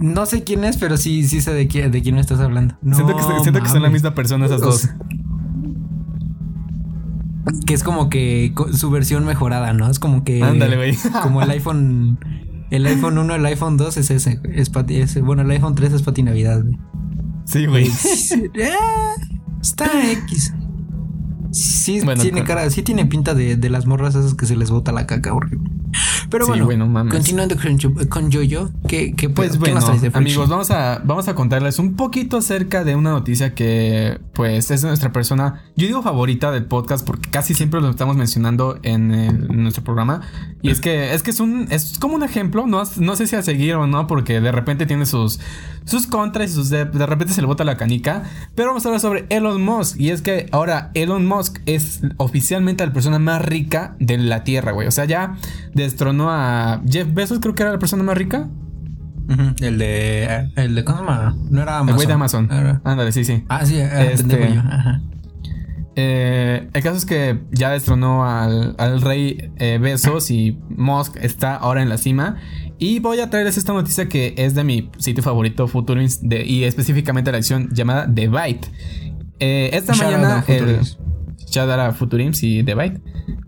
[0.00, 2.76] No sé quién es, pero sí, sí sé de, quién, de quién estás hablando.
[2.82, 4.88] siento, que, siento que, son la misma persona esas dos.
[7.64, 9.88] Que es como que su versión mejorada, ¿no?
[9.88, 10.42] Es como que.
[10.42, 10.98] Ándale, güey.
[11.22, 12.18] Como el iPhone.
[12.70, 14.40] El iPhone 1, el iPhone 2 es ese.
[14.52, 14.70] Es
[15.22, 16.78] bueno, el iPhone 3 es para Navidad, güey.
[17.44, 17.90] Sí, güey.
[18.64, 19.14] Ah,
[19.60, 20.54] está X.
[21.52, 24.90] Sí, tiene cara, sí tiene pinta de, de, las morras esas que se les bota
[24.90, 25.50] la caca, güey.
[26.34, 29.78] Pero bueno, continuando con, con Jojo, ¿qué, qué, pues bueno,
[30.14, 34.82] amigos, vamos a, vamos a contarles un poquito acerca de una noticia que pues es
[34.82, 39.04] nuestra persona, yo digo favorita del podcast porque casi siempre lo estamos mencionando en,
[39.62, 40.22] nuestro programa.
[40.60, 43.36] Y es que es que es un es como un ejemplo, no, no sé si
[43.36, 45.38] a seguir o no porque de repente tiene sus
[45.84, 48.88] sus contras y sus de, de repente se le bota la canica, pero vamos a
[48.88, 50.00] hablar sobre Elon Musk.
[50.00, 54.72] Y es que ahora Elon Musk es oficialmente la persona más rica de la Tierra,
[54.72, 55.36] güey, o sea, ya
[55.74, 58.48] destronó a Jeff Bezos, creo que era la persona más rica.
[59.60, 60.50] El de.
[60.56, 60.84] El de.
[60.84, 61.36] ¿Cómo se llama?
[61.50, 61.88] No era Amazon.
[61.88, 62.48] El güey de Amazon.
[62.84, 63.44] Ándale, sí, sí.
[63.48, 64.60] Ah, sí, este,
[65.96, 71.82] eh, el caso es que ya destronó al, rey eh, Bezos y Musk está ahora
[71.82, 72.36] en la cima.
[72.78, 77.30] Y voy a traerles esta noticia que es de mi sitio favorito, Futurins, y específicamente
[77.30, 78.70] la acción llamada The Byte.
[79.38, 80.44] Eh, esta mañana.
[80.48, 80.80] El,
[81.46, 83.00] Shadara Futurims y The Byte.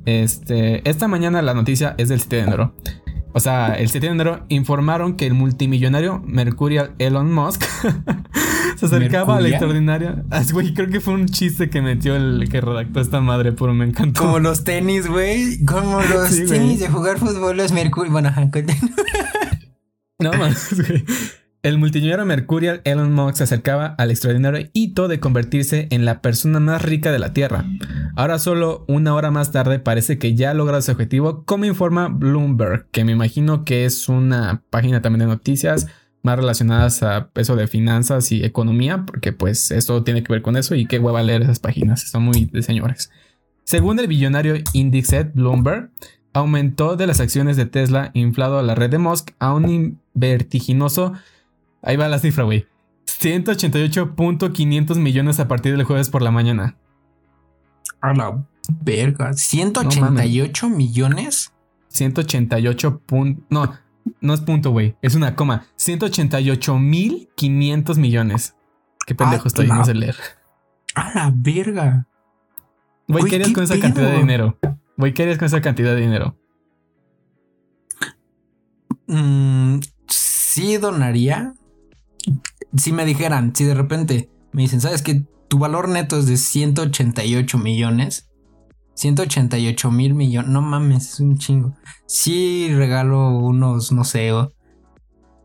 [0.07, 2.75] Este, esta mañana la noticia es del 7 de enero.
[3.33, 7.65] O sea, el 7 de enero informaron que el multimillonario Mercurial Elon Musk
[8.77, 10.25] se acercaba a la extraordinaria.
[10.31, 13.75] Ah, güey, creo que fue un chiste que metió el que redactó esta madre, pero
[13.75, 14.23] me encantó.
[14.23, 15.63] Como los tenis, güey.
[15.67, 18.11] Como los tenis de jugar fútbol, los Mercurio.
[18.11, 18.33] Bueno,
[20.19, 21.05] no más, güey.
[21.67, 26.61] El multimillonario Mercurial Elon Musk se acercaba al extraordinario hito de convertirse en la persona
[26.61, 27.65] más rica de la Tierra.
[28.15, 32.07] Ahora solo una hora más tarde parece que ya ha logrado su objetivo, como informa
[32.07, 35.89] Bloomberg, que me imagino que es una página también de noticias
[36.23, 40.57] más relacionadas a eso de finanzas y economía, porque pues esto tiene que ver con
[40.57, 43.11] eso y qué hueva leer esas páginas, son muy de señores.
[43.65, 45.91] Según el billonario Indexet Bloomberg,
[46.33, 51.15] aumentó de las acciones de Tesla inflado a la red de Musk a un vertiginoso
[51.87, 52.67] Ahí va la cifra, güey.
[53.07, 56.77] 188.500 millones a partir del jueves por la mañana.
[58.01, 58.45] A la
[58.83, 59.31] verga.
[59.31, 61.53] ¿188 millones?
[61.87, 63.03] 188
[63.51, 63.73] No,
[64.21, 64.97] no es punto, güey.
[65.01, 65.69] Es una coma.
[65.79, 68.57] 188.500 millones.
[69.07, 70.17] Qué pendejo estoy, no sé leer.
[70.97, 72.09] A la verga.
[73.07, 74.59] Güey, ¿qué harías con esa cantidad de dinero?
[74.97, 76.37] Güey, ¿qué harías con esa cantidad de dinero?
[79.07, 81.55] Mm, sí donaría
[82.77, 86.37] si me dijeran, si de repente me dicen, ¿sabes que tu valor neto es de
[86.37, 88.31] 188 millones?
[88.95, 91.75] 188 mil millones, no mames, es un chingo.
[92.07, 94.33] Si regalo unos, no sé,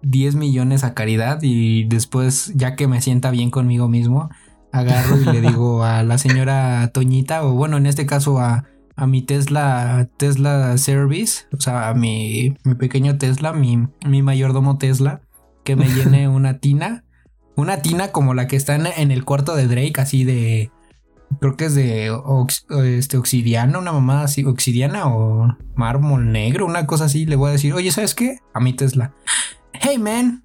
[0.04, 4.30] 10 millones a caridad y después, ya que me sienta bien conmigo mismo,
[4.72, 8.66] agarro y le digo a la señora Toñita, o bueno, en este caso a,
[8.96, 14.78] a mi Tesla, Tesla Service, o sea, a mi, mi pequeño Tesla, mi, mi mayordomo
[14.78, 15.22] Tesla,
[15.64, 17.04] que me llene una tina
[17.56, 20.72] una tina como la que está en, el cuarto de Drake, así de.
[21.40, 22.12] creo que es de
[22.98, 27.26] este obsidiana, una mamada así, obsidiana o mármol negro, una cosa así.
[27.26, 28.40] Le voy a decir, oye, ¿sabes qué?
[28.54, 29.14] A mi Tesla.
[29.74, 30.44] Hey man,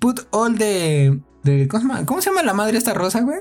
[0.00, 1.20] put all the,
[1.68, 3.40] ¿cómo, se llama, la madre esta rosa, güey?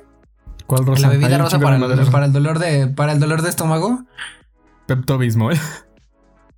[0.67, 1.03] ¿Cuál rosa?
[1.03, 4.03] La bebida rosa para, el, para el dolor de para el dolor de estómago.
[4.85, 5.57] Pepto Bismol.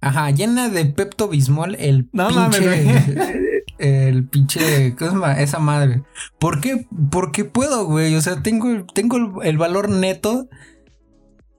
[0.01, 6.03] Aja, llena de Pepto Bismol el no, pinche el pinche, ¿cómo se Esa madre.
[6.39, 6.87] ¿Por qué?
[7.11, 8.15] Porque puedo, güey.
[8.15, 10.47] O sea, tengo, tengo el valor neto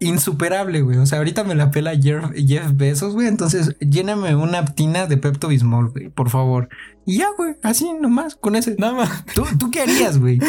[0.01, 0.99] insuperable, güey.
[0.99, 3.27] O sea, ahorita me la pela Jeff, Jeff Bezos, güey.
[3.27, 6.69] Entonces, lléname una tina de Pepto Bismol, güey, por favor.
[7.07, 8.77] Y ya, güey, así nomás, con ese.
[8.79, 9.25] Nada más.
[9.35, 10.39] ¿Tú, ¿Tú, qué harías, güey?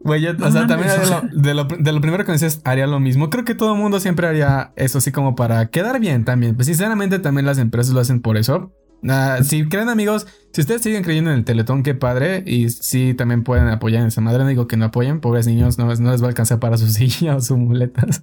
[0.00, 0.92] Güey, yo, o sea, también
[1.32, 3.30] de, lo, de, lo, primero que me dices, haría lo mismo.
[3.30, 6.54] Creo que todo el mundo siempre haría eso así como para quedar bien también.
[6.54, 8.72] Pues sinceramente también las empresas lo hacen por eso.
[9.02, 12.42] Uh, si creen amigos, si ustedes siguen creyendo en el Teletón, qué padre.
[12.46, 14.42] Y si también pueden apoyar en esa madre.
[14.42, 16.86] No digo que no apoyen, pobres niños, no, no les va a alcanzar para su
[16.88, 18.22] silla o sus muletas.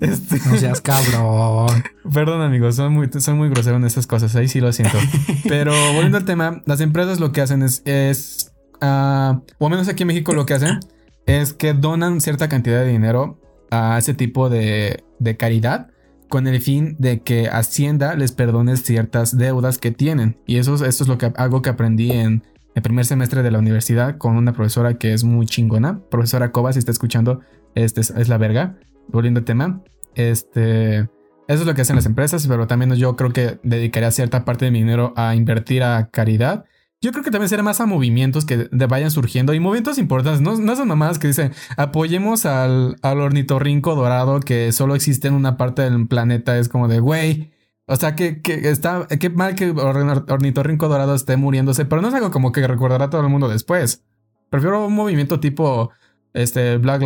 [0.00, 0.40] Este...
[0.48, 1.84] No seas cabrón.
[2.12, 4.34] Perdón, amigos, son muy, son muy groseros en esas cosas.
[4.36, 4.98] Ahí sí lo siento.
[5.48, 10.02] Pero volviendo al tema, las empresas lo que hacen es, es uh, o menos aquí
[10.02, 10.80] en México lo que hacen
[11.26, 13.40] es que donan cierta cantidad de dinero
[13.70, 15.88] a ese tipo de, de caridad
[16.28, 20.36] con el fin de que Hacienda les perdone ciertas deudas que tienen.
[20.46, 22.42] Y eso, esto es lo que, algo que aprendí en
[22.74, 26.00] el primer semestre de la universidad con una profesora que es muy chingona.
[26.10, 27.40] Profesora Coba, si está escuchando,
[27.74, 28.76] este es, la verga.
[29.08, 29.82] Volviendo al tema.
[30.14, 31.08] Este, eso
[31.48, 34.70] es lo que hacen las empresas, pero también yo creo que dedicaría cierta parte de
[34.70, 36.64] mi dinero a invertir a caridad
[37.04, 40.40] yo creo que también será más a movimientos que vayan surgiendo y movimientos importantes.
[40.40, 45.34] No, no son mamadas que dicen apoyemos al, al ornitorrinco dorado que solo existe en
[45.34, 46.56] una parte del planeta.
[46.58, 47.52] Es como de güey.
[47.86, 52.14] O sea, que, que está, qué mal que ornitorrinco dorado esté muriéndose, pero no es
[52.14, 54.02] algo como que recordará a todo el mundo después.
[54.48, 55.90] Prefiero un movimiento tipo
[56.32, 57.02] este Black,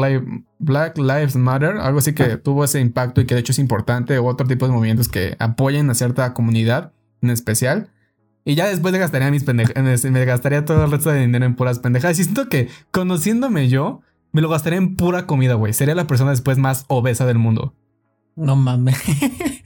[0.60, 2.40] Black Lives Matter, algo así que ah.
[2.40, 5.34] tuvo ese impacto y que de hecho es importante, o otro tipo de movimientos que
[5.40, 7.90] apoyen a cierta comunidad en especial.
[8.48, 10.04] Y ya después le gastaría mis pendejadas.
[10.06, 12.18] Me gastaría todo el resto de dinero en puras pendejadas.
[12.18, 14.00] Y siento que conociéndome yo,
[14.32, 15.74] me lo gastaría en pura comida, güey.
[15.74, 17.74] Sería la persona después más obesa del mundo.
[18.36, 18.96] No mames.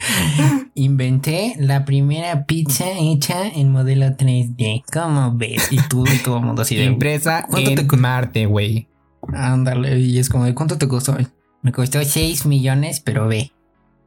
[0.74, 4.82] Inventé la primera pizza hecha en modelo 3D.
[4.92, 5.70] ¿Cómo ves?
[5.70, 6.82] Y tú y todo el mundo así de.
[6.82, 7.96] Empresa en te...
[7.96, 8.88] Marte, güey.
[9.32, 9.96] Ándale.
[10.00, 11.16] Y es como, ¿de cuánto te costó?
[11.62, 13.52] Me costó 6 millones, pero ve.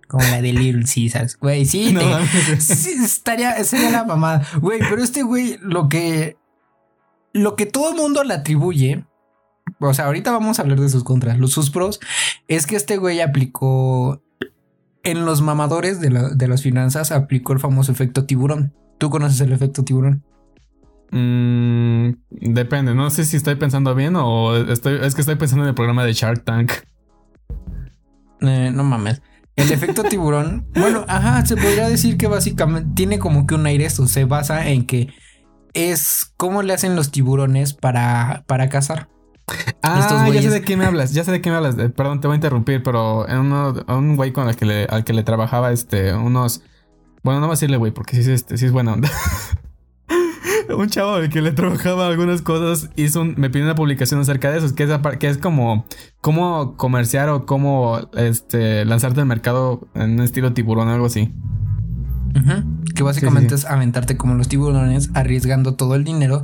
[0.08, 1.66] Como la de Little Caesars, güey.
[1.66, 1.96] Sí,
[3.04, 4.46] estaría, sería la mamada.
[4.62, 6.38] Güey, pero este güey, lo que.
[7.34, 9.04] Lo que todo el mundo le atribuye.
[9.80, 11.38] O sea, ahorita vamos a hablar de sus contras.
[11.38, 12.00] Los sus pros
[12.48, 14.22] es que este güey aplicó.
[15.04, 18.74] En los mamadores de, las finanzas aplicó el famoso efecto tiburón.
[18.98, 20.24] ¿Tú conoces el efecto tiburón?
[21.12, 25.70] Mm, depende, no sé si estoy pensando bien o estoy, es que estoy pensando en
[25.70, 26.72] el programa de Shark Tank.
[28.42, 29.22] Eh, no mames.
[29.56, 33.86] El efecto tiburón, bueno, ajá, se podría decir que básicamente tiene como que un aire
[33.86, 35.14] esto, se basa en que
[35.74, 39.10] es cómo le hacen los tiburones para, para cazar.
[39.82, 41.76] Ah, ya sé de qué me hablas, ya sé de qué me hablas.
[41.76, 45.04] Perdón, te voy a interrumpir, pero en uno, un güey con el que le, al
[45.04, 46.64] que le trabajaba, este, unos.
[47.24, 49.10] Bueno, no voy a decirle güey, porque sí, es, este, sí es buena onda.
[50.78, 54.60] un chavo al que le trabajaba algunas cosas hizo me pidió una publicación acerca de
[54.60, 55.86] eso, que es, que es como
[56.22, 61.34] cómo comerciar o cómo este, lanzarte al mercado en un estilo tiburón o algo así.
[62.96, 66.44] Que básicamente es aventarte como los tiburones, arriesgando todo el dinero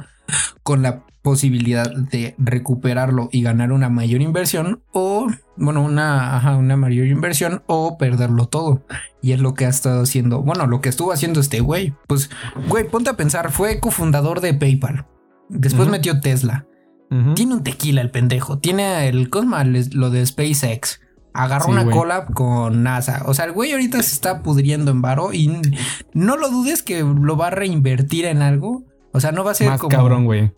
[0.63, 7.07] con la posibilidad de recuperarlo y ganar una mayor inversión o, bueno, una, una mayor
[7.07, 8.84] inversión o perderlo todo.
[9.21, 11.93] Y es lo que ha estado haciendo, bueno, lo que estuvo haciendo este güey.
[12.07, 12.29] Pues,
[12.67, 15.05] güey, ponte a pensar, fue cofundador de PayPal.
[15.49, 16.65] Después metió Tesla.
[17.36, 18.60] Tiene un tequila el pendejo.
[18.60, 21.01] Tiene el Cosma, lo de SpaceX.
[21.34, 23.23] Agarró una cola con NASA.
[23.25, 25.51] O sea, el güey ahorita se está pudriendo en varo y
[26.13, 28.86] no lo dudes que lo va a reinvertir en algo.
[29.12, 30.53] O sea, no va a ser Más cabrón, güey.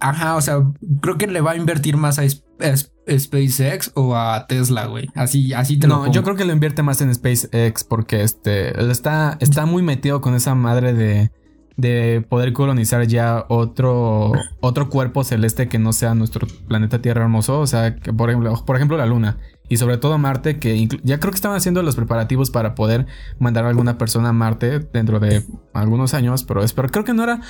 [0.00, 0.62] Ajá, o sea,
[1.02, 5.08] creo que le va a invertir más a, SpaceX o a Tesla, güey.
[5.14, 8.90] Así, así te lo No, yo creo que lo invierte más en SpaceX porque este
[8.90, 11.30] está, está muy metido con esa madre de,
[11.76, 17.60] de poder colonizar ya otro, otro cuerpo celeste que no sea nuestro planeta Tierra hermoso.
[17.60, 19.38] O sea, que por ejemplo, por ejemplo la Luna
[19.70, 23.06] y sobre todo Marte, que ya creo que estaban haciendo los preparativos para poder
[23.38, 27.22] mandar a alguna persona a Marte dentro de algunos años, pero espero, creo que no
[27.22, 27.40] era,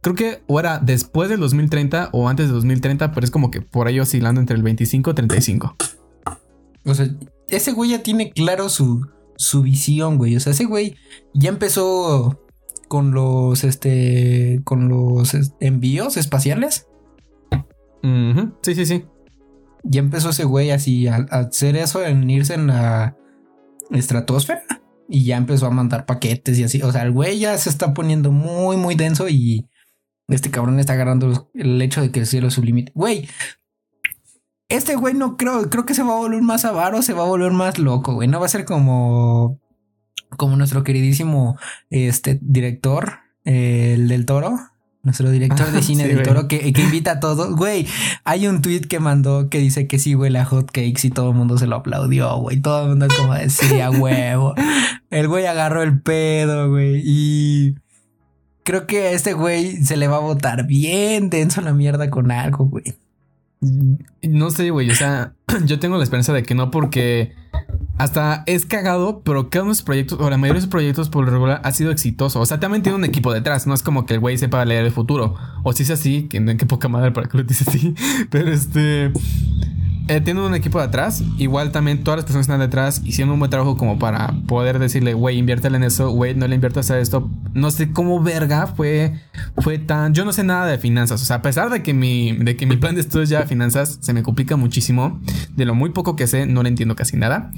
[0.00, 3.62] creo que o era después del 2030 o antes de 2030, pero es como que
[3.62, 5.76] por ahí oscilando entre el 25 y 35.
[6.84, 7.08] O sea,
[7.48, 10.34] ese güey ya tiene claro su, su visión, güey.
[10.34, 10.96] O sea, ese güey
[11.32, 12.42] ya empezó
[12.88, 16.88] con los, este, con los envíos espaciales.
[18.62, 19.04] Sí, sí, sí.
[19.88, 23.16] Ya empezó ese güey así a, hacer eso, en irse en la
[23.90, 24.62] estratosfera.
[25.08, 26.82] Y ya empezó a mandar paquetes y así.
[26.82, 29.66] O sea, el güey ya se está poniendo muy, muy denso y
[30.28, 32.92] este cabrón está agarrando el hecho de que el cielo es su límite.
[32.94, 33.26] Güey,
[34.68, 37.28] este güey no creo, creo que se va a volver más avaro, se va a
[37.28, 38.28] volver más loco, güey.
[38.28, 39.58] No va a ser como,
[40.36, 44.58] como nuestro queridísimo este director, el del toro,
[45.02, 47.56] nuestro director de cine del toro que, invita a todos.
[47.56, 47.86] Güey,
[48.24, 51.36] hay un tweet que mandó que dice que sí huele a hotcakes y todo el
[51.36, 52.60] mundo se lo aplaudió, güey.
[52.60, 54.54] Todo el mundo como decía, huevo.
[55.10, 57.00] El güey agarró el pedo, güey.
[57.02, 57.76] Y
[58.62, 62.30] creo que a este güey se le va a botar bien denso la mierda con
[62.30, 62.84] algo, güey.
[63.60, 64.90] No sé, güey.
[64.90, 67.34] O sea, yo tengo la esperanza de que no, porque
[67.98, 71.08] hasta es cagado, pero cada uno de sus proyectos, o la mayoría de sus proyectos
[71.08, 72.40] por lo regular, ha sido exitoso.
[72.40, 73.66] O sea, también tiene un equipo detrás.
[73.66, 75.34] No es como que el güey sepa leer el futuro.
[75.64, 77.94] O si es así, que, qué poca madre para que lo dice así.
[78.30, 79.12] Pero este.
[80.08, 81.22] Eh, tiene un equipo de atrás.
[81.36, 84.78] Igual también todas las personas que están detrás hicieron un buen trabajo como para poder
[84.78, 87.30] decirle, güey, inviértele en eso, güey, no le inviertas a esto.
[87.52, 89.20] No sé cómo verga fue,
[89.58, 90.14] fue tan.
[90.14, 91.20] Yo no sé nada de finanzas.
[91.20, 93.46] O sea, a pesar de que mi, de que mi plan de estudios ya de
[93.46, 95.20] finanzas se me complica muchísimo.
[95.54, 97.50] De lo muy poco que sé, no le entiendo casi nada.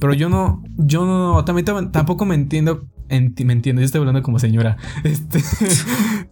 [0.00, 4.38] Pero yo no, yo no, también tampoco me entiendo me entiendo, yo estoy hablando como
[4.38, 4.76] señora.
[5.04, 5.40] Este,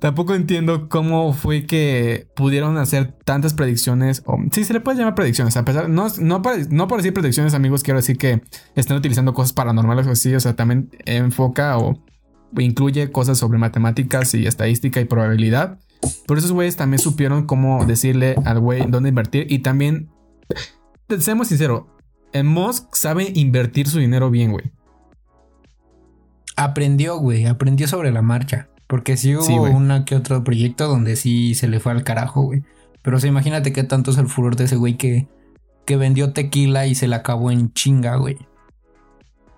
[0.00, 4.22] tampoco entiendo cómo fue que pudieron hacer tantas predicciones.
[4.26, 5.56] O, sí, se le puede llamar predicciones.
[5.64, 8.42] A pesar, no, no, para, no por decir predicciones, amigos, quiero decir que
[8.74, 10.34] están utilizando cosas paranormales o así.
[10.34, 12.02] O sea, también enfoca o
[12.58, 15.78] incluye cosas sobre matemáticas y estadística y probabilidad.
[16.26, 19.46] Por esos güeyes también supieron cómo decirle al güey dónde invertir.
[19.50, 20.10] Y también,
[21.18, 21.84] seamos sinceros,
[22.42, 24.70] Musk sabe invertir su dinero bien, güey
[26.56, 28.68] aprendió, güey, aprendió sobre la marcha.
[28.86, 32.62] Porque sí hubo una que otro proyecto donde sí se le fue al carajo, güey.
[33.02, 35.26] Pero o imagínate qué tanto es el furor de ese güey que,
[35.84, 38.38] que vendió tequila y se la acabó en chinga, güey.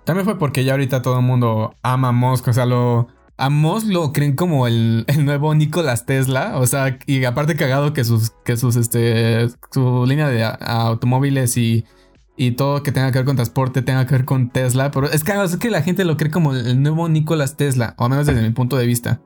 [0.05, 3.09] También fue porque ya ahorita todo el mundo ama a o sea, lo...
[3.39, 8.03] A Musk lo creen como el, nuevo Nicolás Tesla, o sea, y aparte cagado que
[8.03, 11.85] sus, que sus, este, su línea de automóviles y
[12.37, 14.91] y todo que tenga que ver con transporte tenga que ver con Tesla.
[14.91, 18.05] Pero es que, es que la gente lo cree como el nuevo Nicolás Tesla, o
[18.05, 19.21] al menos desde mi punto de vista.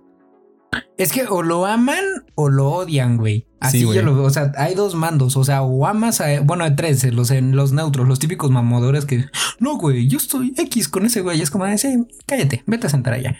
[0.97, 2.05] Es que o lo aman
[2.35, 3.47] o lo odian, güey.
[3.59, 4.25] Así yo lo veo.
[4.25, 5.37] O sea, hay dos mandos.
[5.37, 6.41] O sea, o amas a.
[6.41, 9.27] Bueno, hay tres, los, en los neutros, los típicos mamadores que.
[9.59, 11.41] No, güey, yo estoy X con ese güey.
[11.41, 13.37] Es como decir, cállate, vete a sentar allá.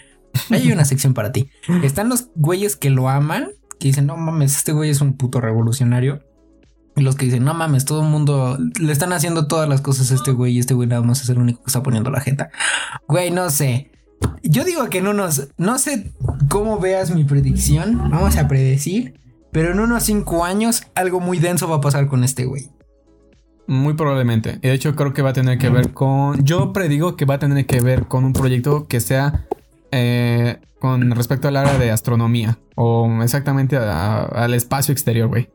[0.49, 1.49] Ahí hay una sección para ti.
[1.83, 5.41] Están los güeyes que lo aman, que dicen, no mames, este güey es un puto
[5.41, 6.23] revolucionario.
[6.95, 10.11] Y los que dicen, no mames, todo el mundo le están haciendo todas las cosas
[10.11, 12.19] a este güey y este güey nada más es el único que está poniendo la
[12.19, 12.49] jeta.
[13.07, 13.90] Güey, no sé.
[14.43, 16.11] Yo digo que en unos, no sé
[16.49, 19.19] cómo veas mi predicción, vamos a predecir,
[19.51, 22.69] pero en unos cinco años algo muy denso va a pasar con este güey.
[23.67, 24.57] Muy probablemente.
[24.57, 26.43] De hecho, creo que va a tener que ver con.
[26.43, 29.45] Yo predigo que va a tener que ver con un proyecto que sea
[29.91, 35.49] eh, con respecto al área de astronomía o exactamente al espacio exterior, güey.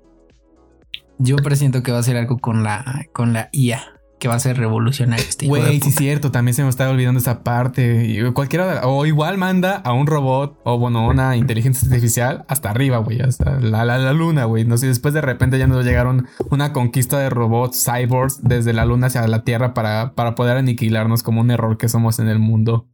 [1.18, 3.82] Yo presiento que va a ser algo con la, con la IA,
[4.18, 7.18] que va a ser revolucionario este Güey, sí es cierto, también se me estaba olvidando
[7.18, 8.18] esa parte.
[8.32, 13.20] Cualquiera, o igual manda a un robot o bueno, una inteligencia artificial hasta arriba, güey,
[13.20, 14.64] hasta la, luna, güey.
[14.64, 18.86] No sé, después de repente ya nos llegaron una conquista de robots, cyborgs, desde la
[18.86, 22.38] luna hacia la Tierra para, para poder aniquilarnos como un error que somos en el
[22.38, 22.88] mundo.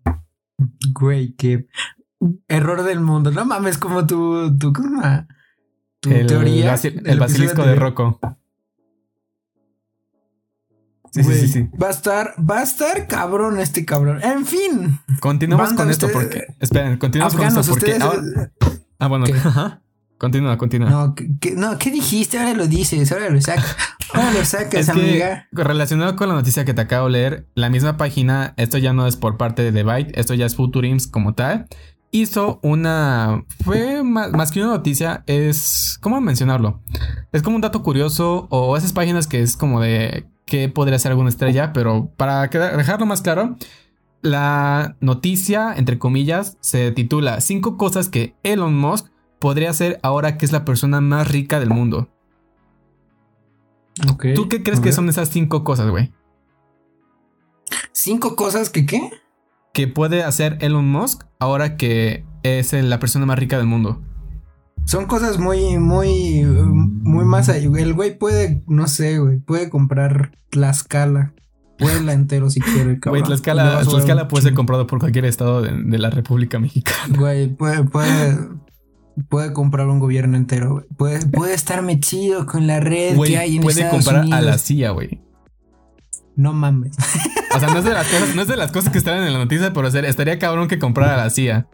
[0.92, 1.66] Güey, qué
[2.48, 3.30] error del mundo.
[3.30, 5.02] No mames, como tú, tú, ¿cómo?
[6.11, 6.74] el, teoría.
[7.04, 8.18] el, basilisco de Rocco.
[11.12, 14.22] Sí, sí, sí, Va a estar, va a estar cabrón este cabrón.
[14.22, 14.98] En fin.
[15.20, 16.46] Continuamos con esto porque.
[16.59, 17.98] Esperen, continuamos con esto porque.
[18.98, 19.27] ah, bueno.
[20.16, 20.88] Continúa, continúa.
[20.88, 21.14] No,
[21.57, 22.38] no, ¿qué dijiste?
[22.38, 23.77] Ahora lo dices, ahora lo sacas.
[24.14, 25.48] Ahora lo sacas, amiga.
[25.51, 29.07] relacionado con la noticia que te acabo de leer, la misma página, esto ya no
[29.07, 31.66] es por parte de The Byte, esto ya es Futurims como tal
[32.12, 33.44] hizo una...
[33.64, 35.98] Fue más, que una noticia, es...
[36.01, 36.81] ¿Cómo mencionarlo?
[37.33, 41.12] Es como un dato curioso o esas páginas que es como de que podría ser
[41.12, 43.57] alguna estrella, pero para dejarlo más claro,
[44.21, 49.07] la noticia, entre comillas, se titula Cinco cosas que Elon Musk
[49.38, 52.11] podría hacer ahora que es la persona más rica del mundo.
[54.35, 56.13] ¿Tú qué crees que son esas cinco cosas, güey?
[57.92, 59.09] ¿Cinco cosas que qué?
[59.73, 64.03] que puede hacer Elon Musk ahora que es la persona más rica del mundo.
[64.85, 67.70] Son cosas muy, muy, muy más allá.
[67.78, 71.33] El güey puede, no sé, güey, puede comprar Tlaxcala.
[71.78, 76.10] Puebla entero si quiere, Güey, Tlaxcala, Tlaxcala puede ser comprado por cualquier estado de, la
[76.10, 77.16] República Mexicana.
[77.18, 78.38] Güey, puede, puede,
[79.28, 80.85] puede comprar un gobierno entero, güey.
[80.96, 84.90] Puede, puede estarme chido con la red que hay en puede comprar a la CIA,
[84.90, 85.20] güey.
[86.37, 86.96] No mames.
[87.54, 89.33] O sea, no es de las cosas, no es de las cosas que están en
[89.33, 91.68] la noticia, pero estaría cabrón que comprara a la CIA.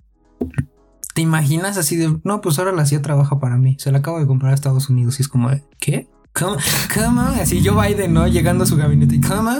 [1.18, 3.74] ¿Te imaginas así de, no, pues ahora la CIA trabaja para mí?
[3.80, 5.50] Se la acabo de comprar a Estados Unidos y es como,
[5.80, 6.06] ¿qué?
[6.32, 6.56] ¿Cómo?
[6.94, 7.22] ¿Cómo?
[7.22, 8.28] Así yo Biden, ¿no?
[8.28, 9.20] Llegando a su gabinete.
[9.26, 9.50] ¿Cómo?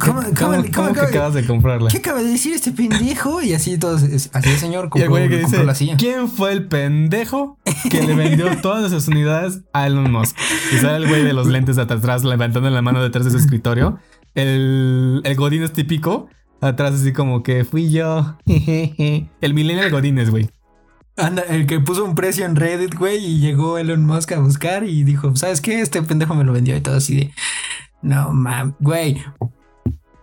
[0.00, 1.90] ¿Cómo, cómo, cómo, que acabas de comprarla?
[1.90, 3.40] ¿Qué acaba de decir este pendejo?
[3.40, 5.96] Y así todos, así el señor compró, y el que dice, la silla.
[5.96, 7.56] ¿Quién fue el pendejo
[7.88, 10.36] que le vendió todas sus unidades a Elon Musk?
[10.74, 13.36] Y sale el güey de los lentes de atrás levantando la mano detrás de su
[13.36, 14.00] escritorio.
[14.34, 16.26] El, el Godín es típico.
[16.60, 18.38] Atrás así como que fui yo.
[18.46, 20.50] el millennial Godínez, güey.
[21.20, 24.84] Anda, el que puso un precio en Reddit, güey, y llegó Elon Musk a buscar
[24.84, 25.80] y dijo, ¿sabes qué?
[25.80, 27.32] Este pendejo me lo vendió y todo así de...
[28.02, 29.22] No, mames, güey.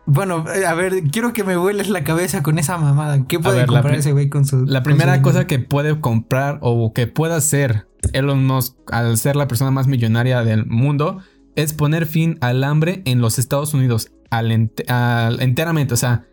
[0.06, 3.26] Bueno, eh, a ver, quiero que me vueles la cabeza con esa mamada.
[3.28, 4.66] ¿Qué puede comprar ese güey con su...
[4.66, 9.48] La primera cosa que puede comprar o que pueda hacer Elon Musk al ser la
[9.48, 11.20] persona más millonaria del mundo
[11.56, 15.94] es poner fin al hambre en los Estados Unidos al enteramente.
[15.94, 16.26] O sea,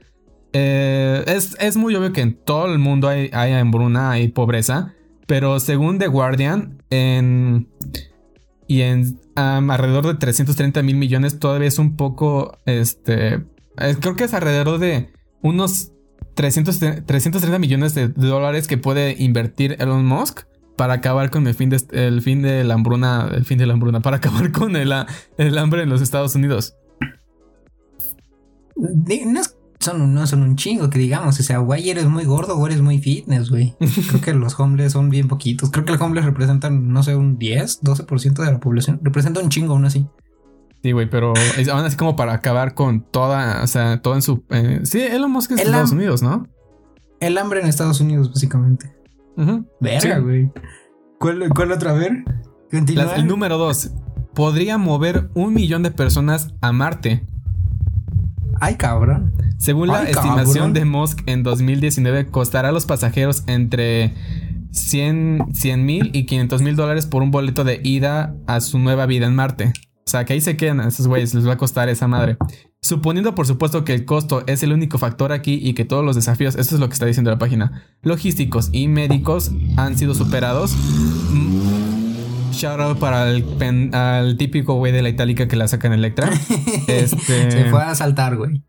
[0.56, 4.94] eh, es, muy obvio que en todo el mundo hay, hambruna, hay pobreza.
[5.26, 7.68] Pero según The Guardian, en,
[8.68, 12.56] y en alrededor de 330 mil millones, todavía es un poco.
[12.66, 13.44] Este.
[14.00, 15.10] creo que es alrededor de
[15.42, 15.90] unos
[16.34, 20.42] 330 millones de dólares que puede invertir Elon Musk
[20.76, 23.28] para acabar con el fin de, el fin de la hambruna.
[23.34, 24.00] El fin de la hambruna.
[24.00, 24.92] Para acabar con el,
[25.36, 26.76] el hambre en los Estados Unidos.
[28.76, 31.38] No es son, no son un chingo, que digamos.
[31.38, 33.74] O sea, güey, eres muy gordo o eres muy fitness, güey.
[34.08, 35.70] Creo que los hombres son bien poquitos.
[35.70, 39.00] Creo que los hombres representan, no sé, un 10, 12% de la población.
[39.02, 40.06] Representa un chingo aún así.
[40.82, 41.32] Sí, güey, pero
[41.72, 44.44] aún así como para acabar con toda, o sea, todo en su...
[44.50, 46.46] Eh, sí, Elon Musk es en Estados Unidos, ¿no?
[47.20, 48.94] El hambre en Estados Unidos, básicamente.
[49.80, 50.52] Verga, güey.
[51.18, 51.92] ¿Cuál, ¿Cuál, otra?
[51.92, 52.24] A ver.
[52.70, 53.92] el número dos.
[54.34, 57.26] Podría mover un millón de personas a Marte.
[58.64, 59.34] Ay, cabrón.
[59.58, 64.14] Según la estimación de Musk en 2019, costará a los pasajeros entre
[64.70, 65.44] 100
[65.84, 69.34] mil y 500 mil dólares por un boleto de ida a su nueva vida en
[69.34, 69.74] Marte.
[70.06, 72.38] O sea, que ahí se quedan esos güeyes, les va a costar esa madre.
[72.80, 76.16] Suponiendo, por supuesto, que el costo es el único factor aquí y que todos los
[76.16, 80.74] desafíos, esto es lo que está diciendo la página, logísticos y médicos han sido superados.
[82.54, 86.30] Shout out para el típico güey de la itálica que la saca en Electra.
[86.88, 87.50] este...
[87.50, 88.62] Se fue a saltar, güey.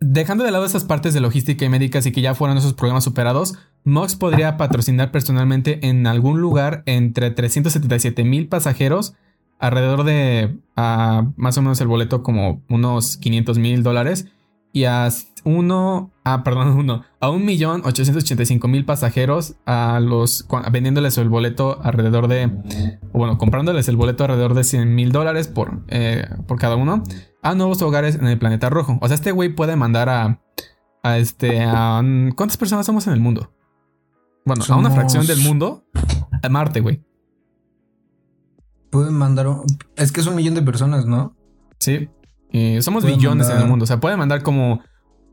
[0.00, 3.02] Dejando de lado esas partes de logística y médicas y que ya fueron esos problemas
[3.02, 3.54] superados,
[3.84, 9.14] Mox podría patrocinar personalmente en algún lugar entre 377 mil pasajeros,
[9.58, 14.26] alrededor de más o menos el boleto como unos 500 mil dólares,
[14.72, 15.08] y a
[15.44, 18.24] uno, ah, perdón, uno, a un millón ochocientos
[18.68, 24.64] mil pasajeros a los, vendiéndoles el boleto alrededor de, bueno, comprándoles el boleto alrededor de
[24.64, 27.02] 100 mil dólares por, eh, por cada uno
[27.42, 28.98] a nuevos hogares en el planeta rojo.
[29.00, 30.42] O sea, este güey puede mandar a,
[31.02, 32.02] a este, a,
[32.36, 33.52] ¿cuántas personas somos en el mundo?
[34.44, 35.84] Bueno, a una fracción del mundo
[36.42, 37.02] a Marte, güey.
[38.90, 39.46] Pueden mandar,
[39.96, 41.36] es que es un millón de personas, ¿no?
[41.78, 42.08] Sí.
[42.80, 43.84] Somos billones en el mundo.
[43.84, 44.80] O sea, puede mandar como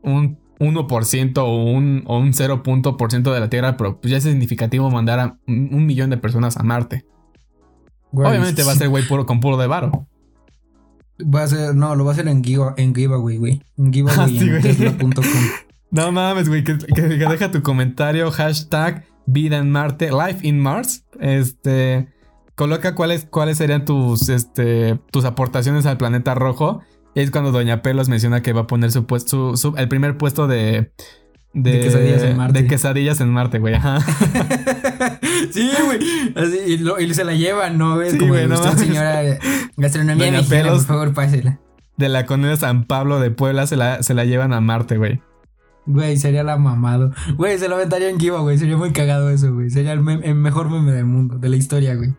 [0.02, 4.90] un 1% o un, o un 0% de la Tierra, pero pues ya es significativo
[4.90, 7.04] mandar a un, millón de personas a Marte.
[8.12, 10.06] Obviamente va a ser güey puro con puro de varo.
[11.22, 13.62] Va a ser, no, lo va a hacer en, giva, en giveaway, güey.
[13.76, 15.14] En giveaway en
[15.90, 21.04] No mames, güey, que, deja tu comentario, hashtag vida en Marte, life in Mars.
[21.20, 22.08] Este,
[22.54, 26.82] coloca cuáles, cuáles serían tus, este, tus aportaciones al planeta rojo
[27.22, 30.92] es cuando Doña Pelos menciona que va a poner su puesto, el primer puesto de,
[31.54, 32.62] de, quesadillas en Marte.
[32.62, 33.74] De quesadillas en Marte, güey.
[33.74, 34.00] Ajá.
[35.50, 35.98] sí, güey.
[37.08, 38.02] y, se la llevan, ¿no?
[38.02, 39.22] Es como güey, no señora
[39.76, 41.58] gastronomía Doña Pelos, por favor, pásela.
[41.96, 45.22] De la colonia San Pablo de Puebla se la, se la llevan a Marte, güey.
[45.86, 47.12] Güey, sería la mamado.
[47.36, 48.58] Güey, se lo aventaría en Kiva, güey.
[48.58, 49.70] Sería muy cagado eso, güey.
[49.70, 52.12] Sería el, mejor meme del mundo, de la historia, güey.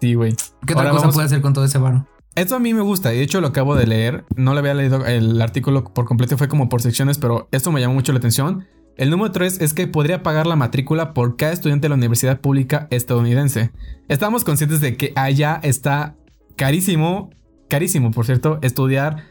[0.00, 0.34] Sí, güey.
[0.66, 2.06] ¿Qué otra cosa puede hacer con todo ese varo?
[2.34, 5.04] Esto a mí me gusta, de hecho lo acabo de leer, no le había leído
[5.04, 8.66] el artículo por completo, fue como por secciones, pero esto me llamó mucho la atención.
[8.96, 12.40] El número 3 es que podría pagar la matrícula por cada estudiante de la universidad
[12.40, 13.70] pública estadounidense.
[14.08, 16.16] Estamos conscientes de que allá está
[16.56, 17.30] carísimo,
[17.68, 19.24] carísimo por cierto, estudiar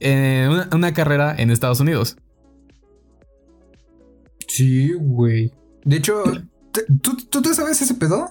[0.00, 2.16] eh, una, carrera en Estados Unidos.
[4.46, 5.52] Sí, güey.
[5.84, 6.22] De hecho,
[7.02, 8.30] ¿tú, ¿tú, te sabes ese pedo?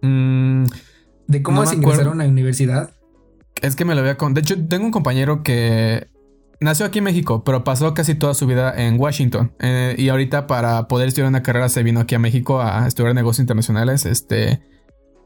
[0.00, 0.64] Mm,
[1.26, 2.92] ¿De cómo es ingresar a una universidad?
[3.62, 4.34] Es que me lo había con.
[4.34, 6.08] De hecho, tengo un compañero que
[6.60, 9.52] nació aquí en México, pero pasó casi toda su vida en Washington.
[9.60, 13.14] Eh, y ahorita para poder estudiar una carrera se vino aquí a México a estudiar
[13.14, 14.06] negocios internacionales.
[14.06, 14.60] Este.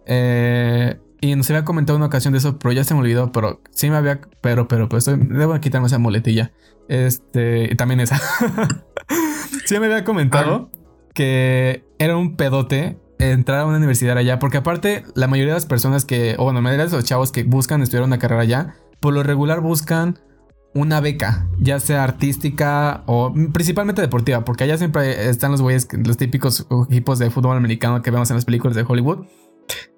[0.06, 3.32] Eh, y nos había comentado una ocasión de eso, pero ya se me olvidó.
[3.32, 4.20] Pero sí me había.
[4.40, 6.52] Pero, pero, pues debo quitarme esa muletilla.
[6.88, 7.72] Este.
[7.72, 8.20] Y también esa.
[9.66, 10.70] sí me había comentado
[11.14, 12.98] que era un pedote
[13.30, 14.38] entrar a una universidad allá.
[14.38, 16.34] Porque aparte, la mayoría de las personas que.
[16.38, 19.22] O bueno, la mayoría de los chavos que buscan estudiar una carrera allá, por lo
[19.22, 20.18] regular buscan
[20.74, 26.16] una beca, ya sea artística o principalmente deportiva, porque allá siempre están los güeyes, los
[26.16, 29.26] típicos equipos de fútbol americano que vemos en las películas de Hollywood.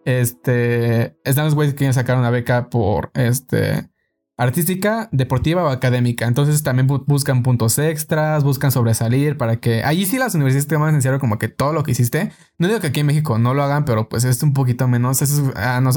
[0.05, 3.89] Este, están los güeyes que quieren sacar una beca por este
[4.37, 6.26] artística, deportiva o académica.
[6.26, 10.95] Entonces también buscan puntos extras, buscan sobresalir para que allí sí las universidades te toman
[10.95, 12.32] en serio como que todo lo que hiciste.
[12.59, 15.22] No digo que aquí en México no lo hagan, pero pues es un poquito menos.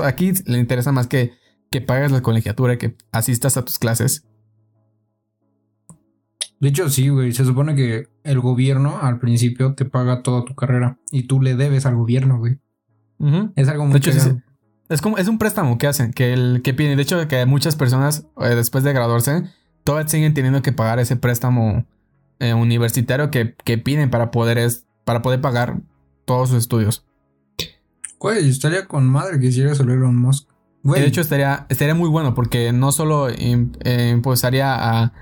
[0.04, 1.34] aquí le interesa más que,
[1.72, 4.24] que pagues la colegiatura y que asistas a tus clases.
[6.60, 7.34] De hecho, sí, güey.
[7.34, 11.56] Se supone que el gobierno al principio te paga toda tu carrera y tú le
[11.56, 12.60] debes al gobierno, güey.
[13.56, 14.12] Es algo muy de hecho,
[14.90, 16.98] es, como, es un préstamo que hacen, que el que piden.
[16.98, 19.44] De hecho, que muchas personas eh, después de graduarse
[19.84, 21.86] todavía siguen teniendo que pagar ese préstamo
[22.40, 23.46] eh, universitario que,
[23.78, 25.78] piden para poder, es, para poder pagar
[26.26, 27.06] todos sus estudios.
[28.20, 30.48] Güey, estaría con madre que hiciera solo Elon Musk.
[30.84, 35.14] De hecho, estaría, estaría muy bueno porque no solo eh, impulsaría a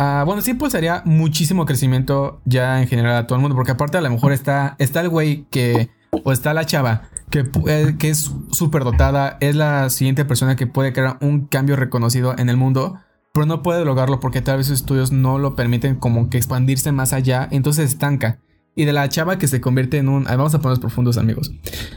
[0.00, 3.98] Ah, bueno, sí impulsaría muchísimo crecimiento ya en general a todo el mundo, porque aparte
[3.98, 8.10] a lo mejor está, está el güey que, o está la chava que, eh, que
[8.10, 12.56] es súper dotada, es la siguiente persona que puede crear un cambio reconocido en el
[12.56, 12.98] mundo,
[13.32, 16.92] pero no puede lograrlo porque tal vez sus estudios no lo permiten como que expandirse
[16.92, 18.40] más allá, entonces estanca.
[18.74, 20.24] Y de la chava que se convierte en un...
[20.24, 21.50] Vamos a ponernos profundos, amigos.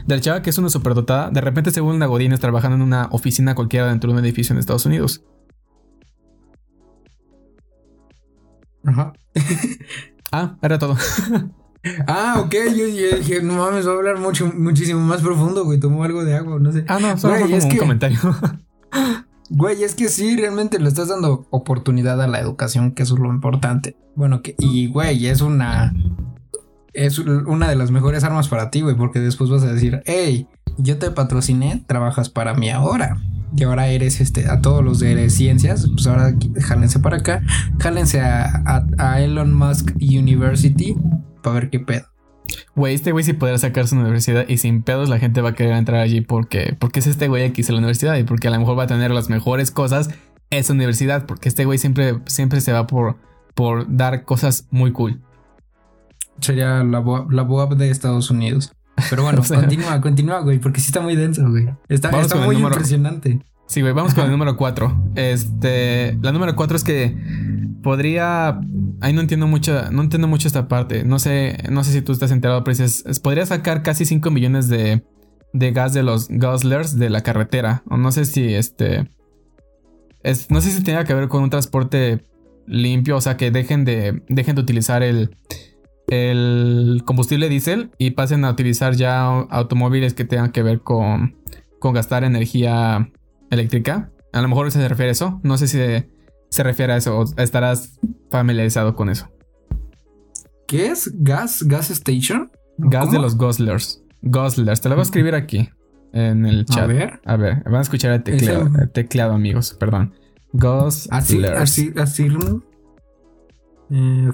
[0.04, 2.82] De la chava que es una superdotada, de repente se vuelve una godines trabajando en
[2.82, 5.22] una oficina cualquiera dentro de un edificio en Estados Unidos.
[8.84, 9.12] Ajá.
[10.32, 10.96] ah, era todo.
[12.06, 12.54] ah, ok.
[12.76, 15.80] Yo, dije, no mames, va a hablar mucho, muchísimo más profundo, güey.
[15.80, 16.84] Tomó algo de agua, no sé.
[16.88, 18.18] Ah, no, solo es un comentario.
[19.54, 23.20] Güey, es que sí, realmente le estás dando oportunidad a la educación, que eso es
[23.20, 23.96] lo importante.
[24.14, 25.92] Bueno, que, y güey, es una.
[26.94, 30.46] Es una de las mejores armas para ti, güey, porque después vas a decir, hey,
[30.78, 33.18] yo te patrociné, trabajas para mí ahora
[33.54, 37.42] y ahora eres este, a todos los de ciencias, pues ahora jálense para acá,
[37.78, 40.96] jálense a, Elon Musk University
[41.42, 42.06] para ver qué pedo.
[42.74, 45.54] Güey, este güey sí podrá sacar su universidad y sin pedos la gente va a
[45.54, 48.50] querer entrar allí porque, porque es este güey que hizo la universidad y porque a
[48.50, 50.10] lo mejor va a tener las mejores cosas
[50.50, 53.16] esa universidad, porque este güey siempre, siempre se va por,
[53.54, 55.20] por dar cosas muy cool.
[56.40, 58.72] Sería la, la BOAB de Estados Unidos.
[59.08, 61.68] Pero bueno, continúa, continúa, güey, porque sí está muy denso, güey.
[61.88, 62.10] Está,
[62.44, 63.40] muy impresionante.
[63.66, 65.12] Sí, güey, vamos con el número 4.
[65.14, 67.16] Este, la número 4 es que
[67.82, 68.60] podría
[69.00, 71.04] ahí no entiendo mucho, no entiendo mucho esta parte.
[71.04, 74.68] No sé, no sé si tú estás enterado, pero es, podría sacar casi 5 millones
[74.68, 75.04] de,
[75.52, 77.82] de gas de los guzzlers de la carretera.
[77.88, 79.10] O no sé si este
[80.22, 82.24] es, no sé si tenga que ver con un transporte
[82.66, 85.36] limpio, o sea, que dejen de dejen de utilizar el
[86.08, 91.36] el combustible diésel y pasen a utilizar ya automóviles que tengan que ver con,
[91.78, 93.10] con gastar energía
[93.50, 94.10] eléctrica.
[94.32, 95.40] A lo mejor se refiere a eso.
[95.42, 95.78] No sé si
[96.52, 97.98] se, refiere a eso o estarás
[98.30, 99.28] familiarizado con eso.
[100.66, 101.10] ¿Qué es?
[101.14, 101.62] ¿Gas?
[101.64, 102.50] ¿Gas Station?
[102.78, 104.02] Gas de los Guzzlers.
[104.22, 104.80] Guzzlers.
[104.80, 105.68] Te lo voy a escribir aquí
[106.12, 106.84] en el chat.
[106.84, 107.20] A ver.
[107.24, 109.76] A ver, van a escuchar el teclado, el teclado amigos.
[109.78, 110.14] Perdón.
[110.52, 111.08] Guzzlers.
[111.10, 112.28] Así, así, así.
[113.90, 114.30] Eh,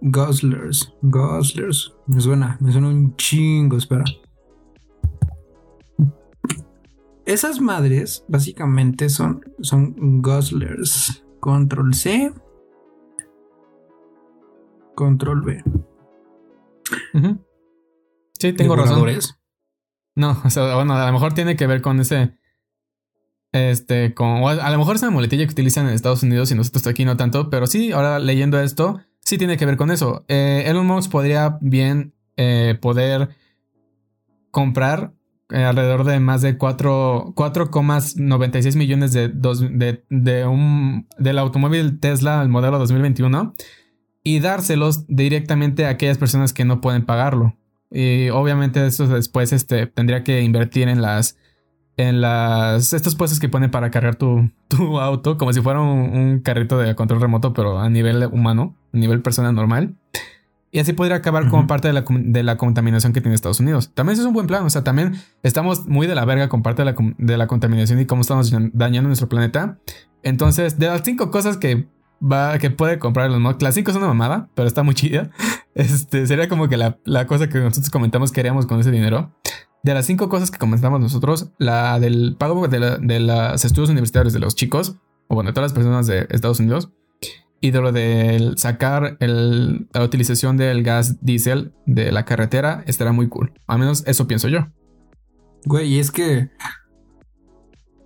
[0.00, 0.92] Guzzlers.
[1.02, 1.94] Guzzlers.
[2.06, 4.04] Me suena, me suena un chingo, espera.
[7.28, 11.22] Esas madres básicamente son, son Guzzlers.
[11.40, 12.32] Control C.
[14.94, 15.62] Control B.
[18.38, 19.06] Sí, tengo razón.
[20.14, 22.32] No, o sea, bueno, a lo mejor tiene que ver con ese.
[23.52, 24.42] Este, con.
[24.44, 27.18] A lo mejor es una muletilla que utilizan en Estados Unidos y nosotros aquí no
[27.18, 30.24] tanto, pero sí, ahora leyendo esto, sí tiene que ver con eso.
[30.28, 33.36] Eh, Elon Musk podría bien eh, poder
[34.50, 35.12] comprar
[35.50, 42.78] eh, alrededor de más de 4,96 millones de, de, un, del automóvil Tesla, el modelo
[42.78, 43.54] 2021,
[44.22, 47.56] y dárselos directamente a aquellas personas que no pueden pagarlo.
[47.90, 51.38] Y obviamente eso después este, tendría que invertir en las
[51.98, 56.40] en las estos puestos que ponen para cargar tu, tu auto como si fuera un,
[56.40, 59.96] carrito de control remoto pero a nivel humano, a nivel persona normal.
[60.70, 63.90] Y así podría acabar como parte de la, de la, contaminación que tiene Estados Unidos.
[63.94, 64.64] También es un buen plan.
[64.66, 67.98] O sea, también estamos muy de la verga con parte de la, de la contaminación
[68.00, 69.78] y cómo estamos dañando nuestro planeta.
[70.22, 71.88] Entonces, de las cinco cosas que
[72.20, 75.30] va, que puede comprar los Musk, las cinco son una mamada, pero está muy chida.
[75.74, 79.32] Este sería como que la, cosa que nosotros comentamos que haríamos con ese dinero.
[79.84, 84.32] De las cinco cosas que comentamos nosotros, la del pago de, de los estudios universitarios
[84.32, 84.96] de los chicos,
[85.28, 86.90] o bueno, de todas las personas de Estados Unidos,
[87.60, 93.12] y de lo de sacar el, la utilización del gas diésel de la carretera estará
[93.12, 93.52] muy cool.
[93.66, 94.66] Al menos eso pienso yo.
[95.64, 96.50] Güey, es que.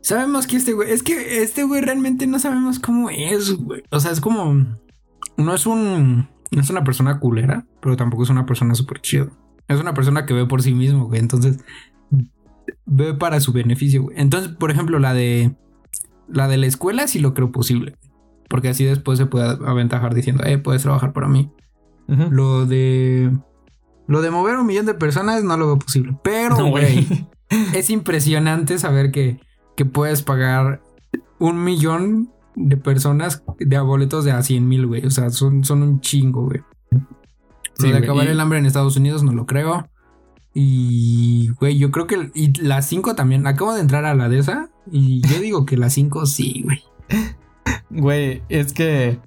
[0.00, 0.90] Sabemos que este güey.
[0.90, 3.82] Es que este güey realmente no sabemos cómo es, güey.
[3.90, 4.78] O sea, es como.
[5.36, 6.28] No es un.
[6.50, 9.30] No es una persona culera, pero tampoco es una persona súper chido.
[9.68, 11.20] Es una persona que ve por sí mismo, güey.
[11.20, 11.58] Entonces.
[12.86, 14.18] Ve para su beneficio, güey.
[14.18, 15.54] Entonces, por ejemplo, la de.
[16.28, 17.96] La de la escuela sí lo creo posible.
[18.52, 21.50] Porque así después se puede aventajar diciendo, eh, puedes trabajar para mí.
[22.06, 23.34] Lo de.
[24.06, 26.14] Lo de mover un millón de personas no lo veo posible.
[26.22, 27.26] Pero, güey,
[27.74, 29.40] es impresionante saber que,
[29.74, 30.82] que puedes pagar
[31.38, 35.06] un millón de personas de boletos de a 100 mil, güey.
[35.06, 36.60] O sea, son, son un chingo, güey.
[37.78, 39.88] Sí, de acabar el hambre en Estados Unidos no lo creo.
[40.52, 42.30] Y, güey, yo creo que.
[42.34, 43.46] Y las 5 también.
[43.46, 44.68] Acabo de entrar a la de esa.
[44.90, 46.82] Y yo digo que las 5 sí, güey.
[47.90, 49.18] Güey, es que.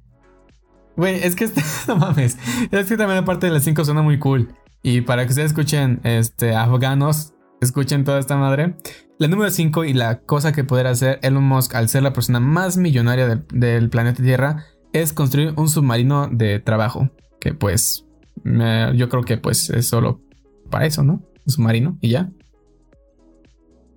[0.95, 1.49] Güey, es que.
[1.88, 2.38] no mames.
[2.71, 4.53] Es que también aparte de las 5 suena muy cool.
[4.81, 8.75] Y para que ustedes escuchen, este, afganos, escuchen toda esta madre.
[9.17, 12.39] La número 5 y la cosa que poder hacer Elon Musk al ser la persona
[12.39, 17.09] más millonaria del planeta Tierra es construir un submarino de trabajo.
[17.39, 18.05] Que pues.
[18.43, 20.21] yo creo que pues es solo
[20.69, 21.23] para eso, ¿no?
[21.45, 22.31] Un submarino y ya.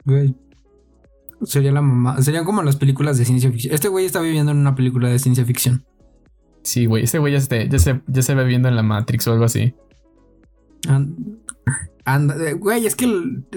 [0.05, 0.35] Güey,
[1.45, 2.21] Sería la mamá.
[2.23, 3.75] Serían como las películas de ciencia ficción.
[3.75, 5.85] Este güey está viviendo en una película de ciencia ficción.
[6.63, 7.05] Sí, güey.
[7.05, 9.45] Ese güey ya, se, ya, se, ya se ve viendo en la Matrix o algo
[9.45, 9.75] así.
[12.05, 13.07] Anda, eh, güey, es que,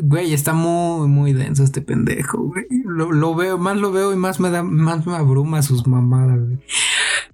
[0.01, 2.65] güey, está muy, muy denso este pendejo, güey.
[2.86, 6.59] Lo, veo, más lo veo y más me da, más me abruma sus mamadas, güey.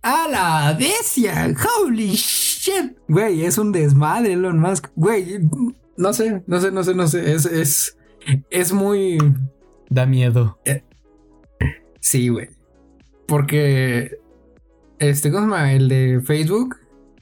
[0.03, 1.53] ¡A la bestia!
[1.81, 2.97] ¡Holy shit!
[3.07, 4.87] Güey, es un desmadre, Elon Musk.
[4.95, 5.39] Güey,
[5.97, 7.33] no sé, no sé, no sé, no sé.
[7.33, 7.97] Es, es,
[8.51, 9.17] es muy
[9.89, 10.59] Da miedo.
[10.65, 10.83] Eh,
[11.99, 12.49] sí, güey.
[13.27, 14.17] Porque.
[14.99, 15.73] Este, ¿cómo se llama?
[15.73, 16.77] El de Facebook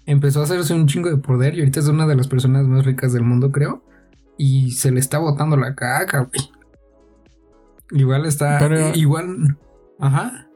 [0.05, 2.85] empezó a hacerse un chingo de poder y ahorita es una de las personas más
[2.85, 3.83] ricas del mundo, creo.
[4.37, 6.49] Y se le está botando la caca, güey.
[7.91, 8.57] Igual está.
[8.59, 9.57] Pero, igual.
[9.99, 10.47] Ajá.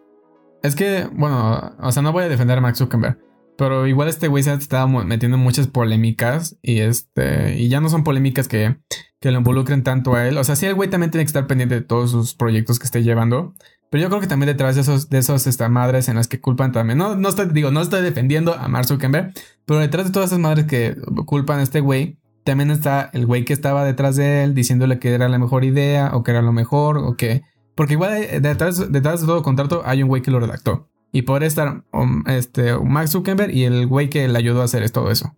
[0.64, 3.18] Es que, bueno, o sea, no voy a defender a Max Zuckerberg.
[3.58, 7.90] Pero igual este güey se estado metiendo en muchas polémicas y este y ya no
[7.90, 8.78] son polémicas que,
[9.20, 10.38] que lo involucren tanto a él.
[10.38, 12.86] O sea, sí el güey también tiene que estar pendiente de todos sus proyectos que
[12.86, 13.54] esté llevando.
[13.90, 16.40] Pero yo creo que también detrás de esos, de esos esta, madres en las que
[16.40, 16.98] culpan también.
[16.98, 19.34] No, no estoy, digo, no estoy defendiendo a Mark Zuckerberg,
[19.66, 20.96] pero detrás de todas esas madres que
[21.26, 25.14] culpan a este güey, también está el güey que estaba detrás de él diciéndole que
[25.14, 27.42] era la mejor idea o que era lo mejor o que.
[27.76, 30.88] Porque igual eh, detrás, detrás de todo contrato hay un güey que lo redactó.
[31.12, 34.88] Y podría estar um, este, Max Zuckerberg y el güey que le ayudó a hacer
[34.92, 35.36] todo eso.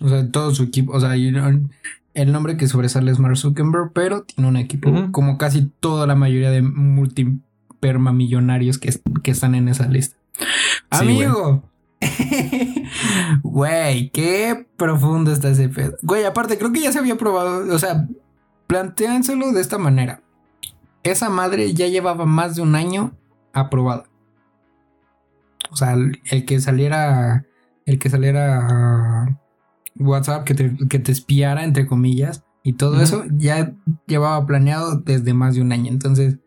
[0.00, 0.92] O sea, todo su equipo.
[0.92, 4.90] O sea, el nombre que sobresale es Mark Zuckerberg, pero tiene un equipo.
[5.12, 10.16] Como casi toda la mayoría de multipermamillonarios que, que están en esa lista.
[10.90, 11.62] Amigo.
[13.42, 15.96] Güey, qué profundo está ese pedo.
[16.02, 17.74] Güey, aparte, creo que ya se había probado.
[17.74, 18.06] O sea,
[18.66, 20.22] planteánselo de esta manera.
[21.02, 23.12] Esa madre ya llevaba más de un año
[23.52, 24.04] aprobada.
[25.70, 27.44] O sea, el, que saliera.
[27.84, 29.38] El que saliera
[29.98, 33.74] WhatsApp, que te, que te espiara, entre comillas, y todo eso ya
[34.06, 35.90] llevaba planeado desde más de un año.
[35.90, 36.38] Entonces,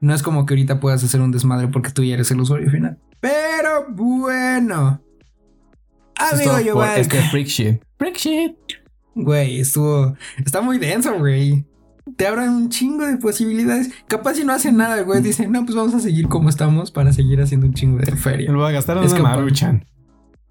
[0.00, 2.70] no es como que ahorita puedas hacer un desmadre porque tú ya eres el usuario
[2.70, 2.98] final.
[3.20, 5.02] Pero bueno.
[6.16, 7.82] Amigo yo Es que freak shit.
[7.98, 8.56] Freak shit.
[9.14, 10.16] Güey, estuvo.
[10.44, 11.66] Está muy denso, güey
[12.16, 13.90] te abran un chingo de posibilidades.
[14.06, 17.12] Capaz si no hacen nada, güey, dicen, no, pues vamos a seguir como estamos para
[17.12, 18.50] seguir haciendo un chingo de feria.
[18.50, 19.84] Lo voy a gastar en una maruchan.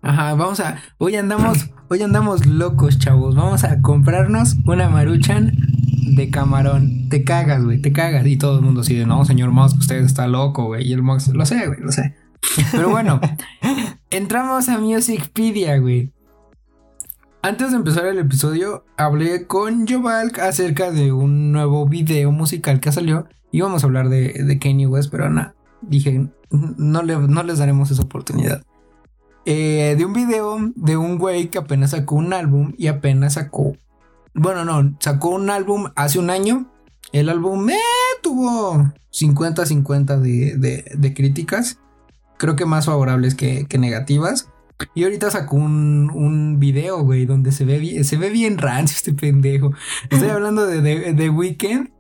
[0.05, 0.77] Ajá, vamos a.
[0.99, 3.33] Hoy andamos, hoy andamos locos, chavos.
[3.33, 5.51] Vamos a comprarnos una maruchan
[6.15, 7.09] de camarón.
[7.09, 8.23] Te cagas, güey, te cagas.
[8.27, 10.87] Y todo el mundo así de, no, señor Musk, usted está loco, güey.
[10.87, 12.13] Y el Musk, lo sé, güey, lo sé.
[12.71, 13.19] Pero bueno,
[14.11, 16.13] entramos a Musicpedia, güey.
[17.41, 22.91] Antes de empezar el episodio, hablé con Joval acerca de un nuevo video musical que
[22.91, 23.27] salió.
[23.51, 28.03] Íbamos a hablar de, de Kanye West, pero nada, dije, no, no les daremos esa
[28.03, 28.61] oportunidad.
[29.45, 33.77] Eh, de un video de un güey que apenas sacó un álbum y apenas sacó.
[34.33, 36.71] Bueno, no, sacó un álbum hace un año.
[37.11, 37.77] El álbum eh,
[38.23, 41.79] tuvo 50-50 de, de, críticas.
[42.37, 44.49] Creo que más favorables que, que negativas.
[44.93, 48.95] Y ahorita sacó un, un video, güey, donde se ve bien, se ve bien rancio
[48.95, 49.71] este pendejo.
[50.09, 51.91] Estoy hablando de The Weeknd.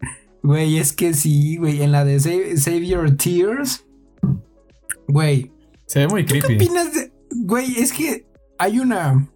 [0.43, 1.81] Güey, es que sí, güey.
[1.81, 3.85] En la de Save, Your Tears.
[5.07, 5.51] Güey.
[5.85, 6.47] Se ve muy creepy.
[6.47, 7.14] ¿Qué opinas de.?
[7.43, 8.25] Güey, es que
[8.57, 9.27] hay una.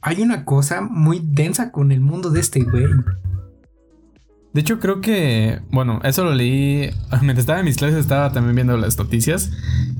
[0.00, 2.86] Hay una cosa muy densa con el mundo de este güey.
[4.52, 6.90] De hecho, creo que, bueno, eso lo leí
[7.22, 9.50] mientras estaba en mis clases, estaba también viendo las noticias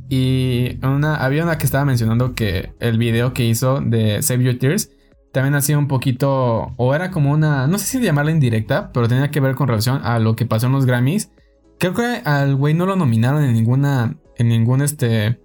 [0.08, 4.58] y una, había una que estaba mencionando que el video que hizo de Save Your
[4.58, 4.90] Tears
[5.32, 9.30] también hacía un poquito, o era como una, no sé si llamarla indirecta, pero tenía
[9.30, 11.30] que ver con relación a lo que pasó en los Grammys.
[11.78, 15.40] Creo que al güey no lo nominaron en ninguna, en ningún este,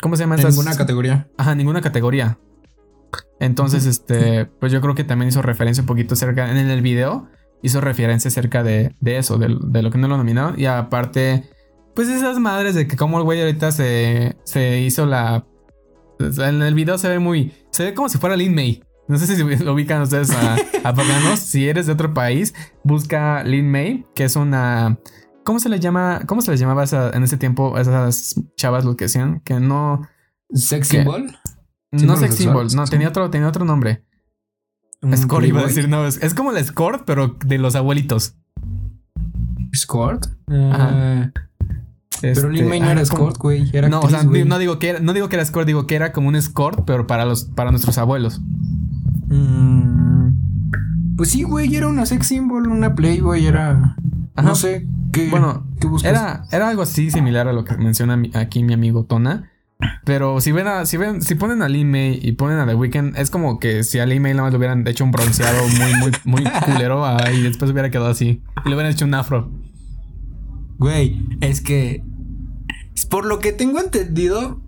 [0.00, 0.36] ¿cómo se llama?
[0.36, 1.28] En ninguna categoría.
[1.36, 2.38] Ajá, ninguna categoría.
[3.40, 7.28] Entonces, este, pues yo creo que también hizo referencia un poquito cerca en el video
[7.62, 10.58] hizo referencia acerca de, eso, de, lo que no lo nominaron.
[10.58, 11.44] Y aparte,
[11.94, 15.44] pues esas madres de que como el güey ahorita se, se hizo la...
[16.18, 17.52] En el video se ve muy...
[17.70, 18.82] Se ve como si fuera Lin May.
[19.08, 23.70] No sé si lo ubican ustedes a, a Si eres de otro país, busca Lin
[23.70, 24.98] May, que es una...
[25.46, 26.22] ¿Cómo se le llama?
[26.26, 26.84] ¿Cómo se les llamaba
[27.14, 29.38] en ese tiempo a esas chavas lo que hacían?
[29.44, 30.02] Que no...
[30.52, 31.38] ¿Sex symbol?
[31.92, 34.04] No sex symbol, no, tenía otro, tenía otro nombre.
[35.02, 38.34] Escort iba a decir, no, es, como el escort, pero de los abuelitos.
[39.72, 40.26] ¿Escort?
[40.48, 41.32] Ajá.
[42.20, 43.70] pero Lin May no era escort, güey.
[43.88, 46.12] No, o sea, no digo, que era, no digo que era escort, digo que era
[46.12, 48.40] como un escort, pero para los, para nuestros abuelos.
[49.28, 50.30] Mm,
[51.16, 53.94] pues sí, güey, era una sex symbol, una playboy, era.
[54.42, 54.88] No sé.
[55.16, 55.66] ¿Qué, bueno,
[56.04, 59.50] Era, era algo así similar a lo que menciona aquí mi amigo Tona.
[60.04, 62.74] Pero si ven a, si ven, si ponen a Lin May y ponen a The
[62.74, 65.68] Weeknd, es como que si a Lin May nada más le hubieran hecho un bronceado
[65.68, 67.04] muy, muy, muy culero
[67.34, 68.42] y después hubiera quedado así.
[68.64, 69.50] Y le hubieran hecho un afro.
[70.78, 72.02] Güey, es que.
[73.10, 74.62] Por lo que tengo entendido,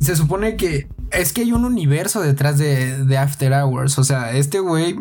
[0.00, 3.98] se supone que es que hay un universo detrás de, de After Hours.
[3.98, 4.96] O sea, este güey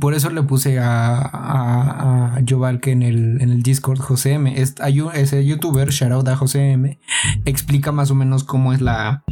[0.00, 4.54] por eso le puse a, a, a en el, en el Discord José M.
[4.80, 6.98] hay ese youtuber, shoutout a José M,
[7.46, 9.24] explica más o menos cómo es la.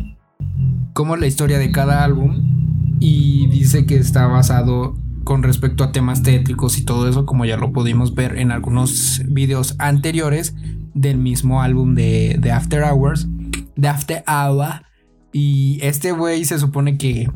[0.95, 2.97] cómo es la historia de cada álbum.
[2.99, 7.59] Y dice que está basado con respecto a temas tétricos y todo eso, como ya
[7.59, 10.55] lo pudimos ver en algunos videos anteriores
[10.95, 13.29] del mismo álbum de, de After Hours,
[13.77, 14.87] de After Hour.
[15.33, 17.29] Y este güey se supone que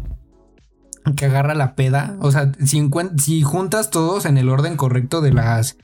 [1.17, 2.17] que agarra la peda.
[2.21, 2.89] O sea, si,
[3.19, 5.77] si juntas todos en el orden correcto de las.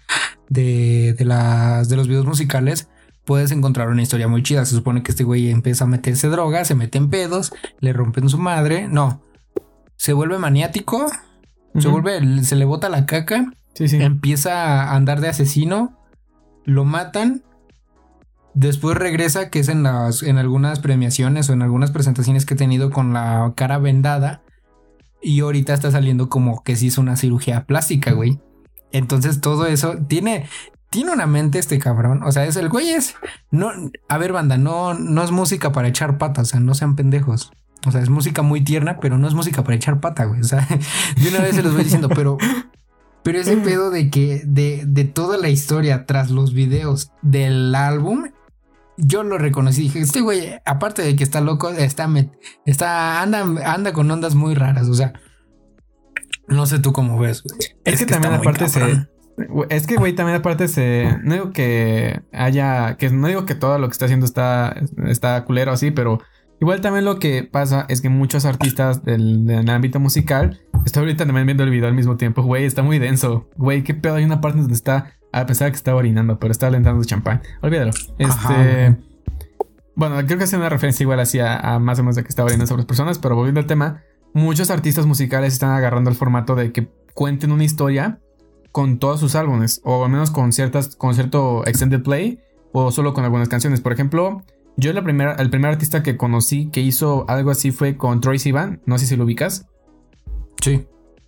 [0.48, 1.88] De, de, las.
[1.88, 2.88] de los videos musicales.
[3.24, 4.64] Puedes encontrar una historia muy chida.
[4.64, 8.28] Se supone que este güey empieza a meterse droga, se mete en pedos, le rompen
[8.28, 8.88] su madre.
[8.88, 9.22] No.
[9.96, 11.10] Se vuelve maniático.
[11.76, 12.44] Se vuelve.
[12.44, 13.52] Se le bota la caca.
[13.74, 14.00] Sí, sí.
[14.00, 15.98] Empieza a andar de asesino.
[16.64, 17.42] Lo matan.
[18.54, 20.22] Después regresa, que es en las.
[20.22, 24.42] en algunas premiaciones o en algunas presentaciones que he tenido con la cara vendada
[25.26, 28.38] y ahorita está saliendo como que se hizo una cirugía plástica, güey.
[28.92, 30.46] Entonces todo eso tiene,
[30.88, 32.22] tiene una mente este cabrón.
[32.22, 33.16] O sea, es el güey es.
[33.50, 33.72] No,
[34.08, 37.50] a ver, banda, no, no es música para echar patas, o sea, no sean pendejos.
[37.84, 40.42] O sea, es música muy tierna, pero no es música para echar pata, güey.
[40.42, 40.64] O sea,
[41.20, 42.38] de una vez se los voy diciendo, pero.
[43.24, 48.26] Pero ese pedo de que de, de toda la historia tras los videos del álbum
[48.96, 49.82] yo lo reconocí.
[49.82, 52.08] Dije, este güey, aparte de que está loco, está,
[52.64, 54.88] está anda, anda con ondas muy raras.
[54.88, 55.12] O sea,
[56.48, 57.42] no sé tú cómo ves.
[57.84, 59.06] Es, que, también aparte se...
[59.68, 61.18] Es que, güey, también aparte se...
[61.22, 62.96] No digo que haya...
[62.96, 64.74] Que no digo que todo lo que está haciendo está,
[65.06, 66.20] está culero así, pero...
[66.58, 70.60] Igual también lo que pasa es que muchos artistas del, del ámbito musical...
[70.86, 73.50] Estoy ahorita también viendo el video al mismo tiempo, güey, está muy denso.
[73.56, 76.50] Güey, qué pedo, hay una parte donde está a pesar de que estaba orinando, pero
[76.50, 77.42] estaba alentando champán.
[77.60, 77.90] Olvídalo.
[78.18, 78.96] Este.
[79.94, 82.46] bueno, creo que hace una referencia igual así a, más o menos de que estaba
[82.46, 86.54] orinando sobre las personas, pero volviendo al tema, muchos artistas musicales están agarrando el formato
[86.54, 88.18] de que cuenten una historia
[88.72, 92.40] con todos sus álbumes, o al menos con ciertas, con cierto extended play,
[92.72, 93.82] o solo con algunas canciones.
[93.82, 94.42] Por ejemplo,
[94.78, 98.38] yo la primera, el primer artista que conocí que hizo algo así fue con Troy
[98.38, 99.66] Sivan, no sé si lo ubicas.
[100.62, 100.86] Sí,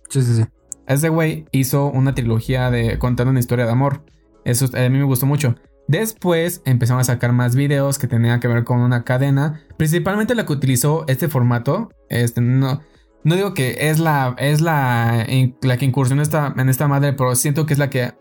[0.09, 0.45] sí, sí, sí.
[0.89, 4.03] Ese güey hizo una trilogía de contando una historia de amor.
[4.43, 5.55] Eso a mí me gustó mucho.
[5.87, 9.61] Después empezaron a sacar más videos que tenían que ver con una cadena.
[9.77, 11.91] Principalmente la que utilizó este formato.
[12.09, 12.81] Este, no,
[13.23, 15.27] digo que es la, es la,
[15.61, 18.13] la que incursionó esta, en esta madre, pero siento que es la que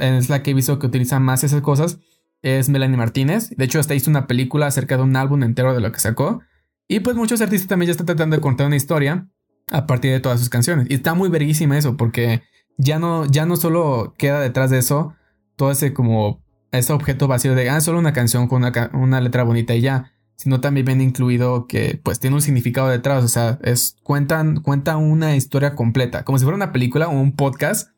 [0.00, 2.00] es la que he visto que utiliza más esas cosas.
[2.42, 3.50] Es Melanie Martínez.
[3.50, 6.42] De hecho, hasta hizo una película acerca de un álbum entero de lo que sacó.
[6.88, 9.28] Y pues muchos artistas también ya están tratando de contar una historia
[9.70, 10.86] a partir de todas sus canciones.
[10.90, 12.42] Y está muy verguísima eso, porque
[12.78, 15.14] ya no, ya no solo queda detrás de eso
[15.56, 16.40] todo ese como
[16.70, 18.62] ese objeto vacío de, ah, solo una canción con
[18.92, 23.24] una, letra bonita y ya, sino también viene incluido que pues tiene un significado detrás,
[23.24, 27.32] o sea, es, cuentan, cuenta una historia completa, como si fuera una película o un
[27.32, 27.90] podcast,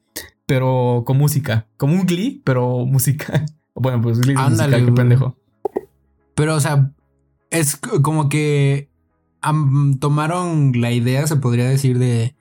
[0.47, 1.67] pero con música.
[1.77, 3.45] Como un Glee, pero música.
[3.81, 4.95] Bueno, pues Glee Ándale, musical, qué güey.
[4.95, 5.37] pendejo.
[6.35, 6.91] Pero, o sea,
[7.51, 8.88] es como que
[10.01, 12.35] tomaron la idea, se podría decir, de,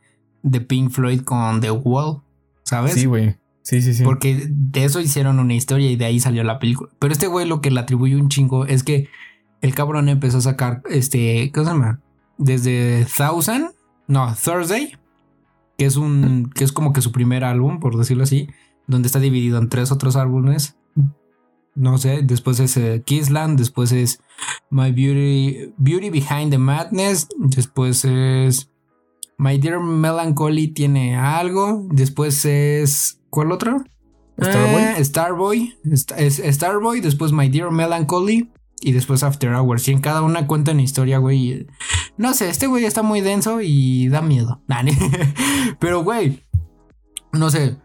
[0.43, 2.21] de Pink Floyd con The Wall,
[2.63, 2.93] ¿sabes?
[2.93, 3.37] Sí, güey.
[3.61, 4.03] Sí, sí, sí.
[4.03, 6.89] Porque de eso hicieron una historia y de ahí salió la película.
[6.99, 9.09] Pero este güey lo que le atribuye un chingo es que
[9.61, 11.99] el cabrón empezó a sacar, este, ¿qué se llama?
[12.37, 13.71] Desde Thousand,
[14.07, 14.93] no, Thursday,
[15.77, 18.47] que es un, que es como que su primer álbum, por decirlo así,
[18.87, 20.77] donde está dividido en tres otros álbumes.
[21.77, 24.19] No sé, después es eh, Kissland, después es
[24.71, 28.71] My Beauty, Beauty Behind the Madness, después es
[29.37, 33.83] My Dear Melancholy tiene algo, después es ¿cuál otro?
[34.41, 34.81] Starboy.
[34.81, 38.51] Eh, Starboy, es Starboy, después My Dear Melancholy
[38.81, 39.87] y después After Hours.
[39.87, 41.67] Y en cada una cuenta una historia, güey.
[42.17, 44.63] No sé, este güey está muy denso y da miedo.
[45.79, 46.43] Pero, güey,
[47.31, 47.77] no sé.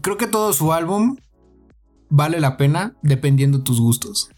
[0.00, 1.18] Creo que todo su álbum
[2.14, 4.30] vale la pena dependiendo tus gustos.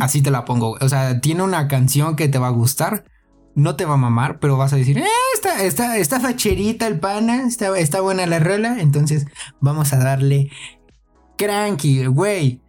[0.00, 0.76] Así te la pongo.
[0.80, 3.04] O sea, tiene una canción que te va a gustar.
[3.56, 5.04] No te va a mamar, pero vas a decir, eh,
[5.34, 8.80] está, está, está facherita el pana, está, está buena la rola.
[8.80, 9.26] Entonces
[9.60, 10.50] vamos a darle
[11.36, 12.60] cranky, güey.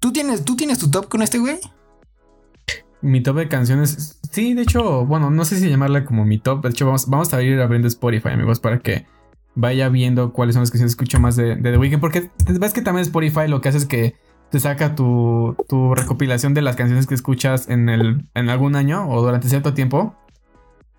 [0.00, 1.58] ¿Tú tienes, ¿Tú tienes tu top con este güey?
[3.00, 4.18] Mi top de canciones.
[4.30, 6.62] Sí, de hecho, bueno, no sé si llamarla como mi top.
[6.62, 9.06] De hecho, vamos, vamos a ir abriendo Spotify, amigos, para que
[9.54, 12.00] vaya viendo cuáles son las canciones que escucho más de, de The Weeknd.
[12.00, 14.14] Porque ves que también Spotify lo que hace es que
[14.50, 19.08] te saca tu, tu recopilación de las canciones que escuchas en, el, en algún año
[19.08, 20.14] o durante cierto tiempo.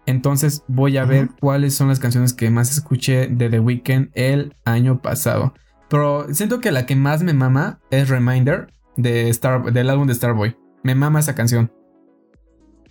[0.06, 4.56] Entonces voy a ver cuáles son las canciones que más escuché de The Weeknd el
[4.66, 5.54] año pasado.
[5.88, 10.16] Pero siento que la que más me mama es Reminder de Star, del álbum de
[10.16, 10.56] Starboy.
[10.84, 11.72] Me mama esa canción.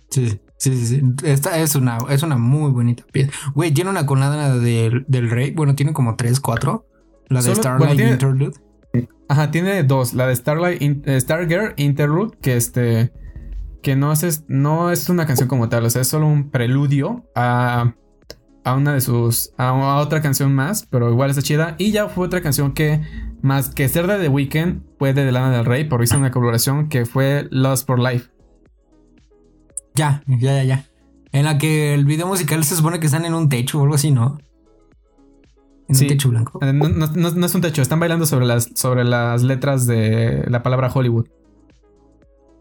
[0.09, 0.85] Sí, sí, sí.
[0.85, 1.01] sí.
[1.23, 3.31] Esta es una, es una muy bonita pieza.
[3.55, 5.51] Güey, tiene una colada del, del rey.
[5.51, 6.85] Bueno, tiene como tres, cuatro.
[7.27, 8.53] La de Solo- Starlight bueno, Interlude.
[9.27, 10.13] Ajá, tiene dos.
[10.13, 13.11] La de Starlight In- eh, Stargirl Interlude, que este.
[13.81, 15.85] Que no es, no es una canción como tal.
[15.85, 17.93] O sea, es solo un preludio a.
[18.65, 19.51] A una de sus.
[19.57, 20.85] A, a otra canción más.
[20.89, 21.75] Pero igual está chida.
[21.77, 23.01] Y ya fue otra canción que.
[23.41, 24.81] Más que ser de The Weeknd.
[24.97, 25.87] Fue de Lana del Rey.
[25.87, 28.29] Pero hizo una colaboración que fue Lost for Life.
[29.95, 30.85] Ya, ya, ya, ya.
[31.31, 33.95] En la que el video musical se supone que están en un techo o algo
[33.95, 34.37] así, ¿no?
[35.87, 36.05] En Sí.
[36.05, 36.59] un techo blanco.
[36.63, 37.81] Eh, No, no- no- no es un techo.
[37.81, 41.27] Están bailando sobre las, sobre las letras de la palabra Hollywood.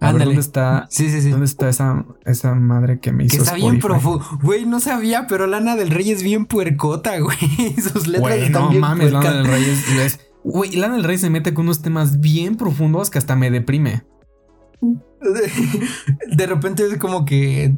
[0.01, 0.25] A ver.
[0.27, 0.87] ¿dónde está?
[0.91, 1.31] Sí, sí, sí.
[1.31, 4.25] ¿Dónde está esa, esa madre que me hizo Que está bien profundo.
[4.43, 7.37] Güey, no sabía, pero Lana del Rey es bien puercota, güey.
[7.83, 9.35] Sus letras Güey, están no bien mames, puercas.
[9.35, 12.57] Lana del Rey es, es- Güey, Lana del Rey se mete con unos temas bien
[12.57, 14.05] profundos que hasta me deprime.
[16.37, 17.75] De repente es como que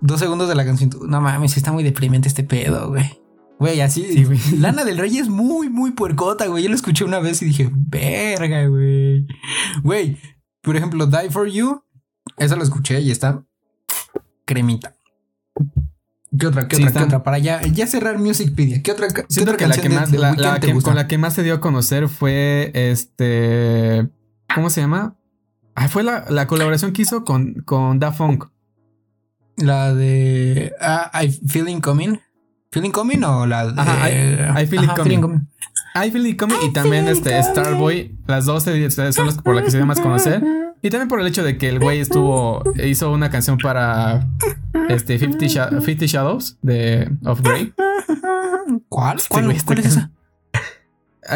[0.00, 0.90] dos segundos de la canción.
[1.08, 3.20] No mames, está muy deprimente este pedo, güey.
[3.58, 4.04] Güey, así.
[4.12, 4.38] Sí, güey.
[4.58, 6.62] Lana del Rey es muy, muy puercota, güey.
[6.64, 9.26] Yo lo escuché una vez y dije, verga, güey.
[9.82, 10.16] Güey,
[10.62, 11.82] por ejemplo, Die for You.
[12.38, 13.44] Esa lo escuché y está
[14.46, 14.94] cremita.
[16.38, 16.68] ¿Qué otra?
[16.68, 17.00] ¿Qué Sí, otra?
[17.00, 17.22] ¿Qué otra?
[17.22, 18.82] Para ya, ya cerrar Musicpedia.
[18.82, 21.06] ¿Qué otra, qué otra que la que de más, The la, la que- con la
[21.06, 24.08] que más se dio a conocer fue este.
[24.54, 25.16] ¿Cómo se llama?
[25.82, 28.46] Ah, fue la, la colaboración que hizo con, con Da Funk.
[29.56, 32.18] La de ah, I Feeling Coming.
[32.70, 35.48] ¿Feeling Coming o la de Ajá, I- I Feel It Ajá, Coming.
[35.94, 38.14] I Feel It Coming y también este Starboy.
[38.26, 40.42] Las dos se- son las por las que se dio más conocer.
[40.82, 42.62] Y también por el hecho de que el güey estuvo.
[42.84, 44.26] hizo una canción para
[44.88, 47.72] este 50, Sha- 50 Shadows de Of Grey.
[48.88, 49.16] ¿Cuál?
[49.18, 50.10] Este ¿Cuál, está cuál es esa?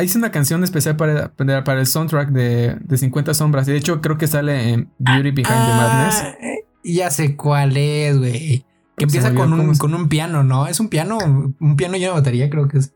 [0.03, 3.69] Hizo una canción especial para, para, el soundtrack de, de 50 Sombras.
[3.69, 6.15] Y de hecho, creo que sale en Beauty Behind the Madness.
[6.17, 6.35] Ah,
[6.83, 8.65] ya sé cuál es, güey.
[8.97, 10.67] Que empieza con un, con un piano, ¿no?
[10.67, 12.95] Es un piano, un piano lleno de batería, creo que es.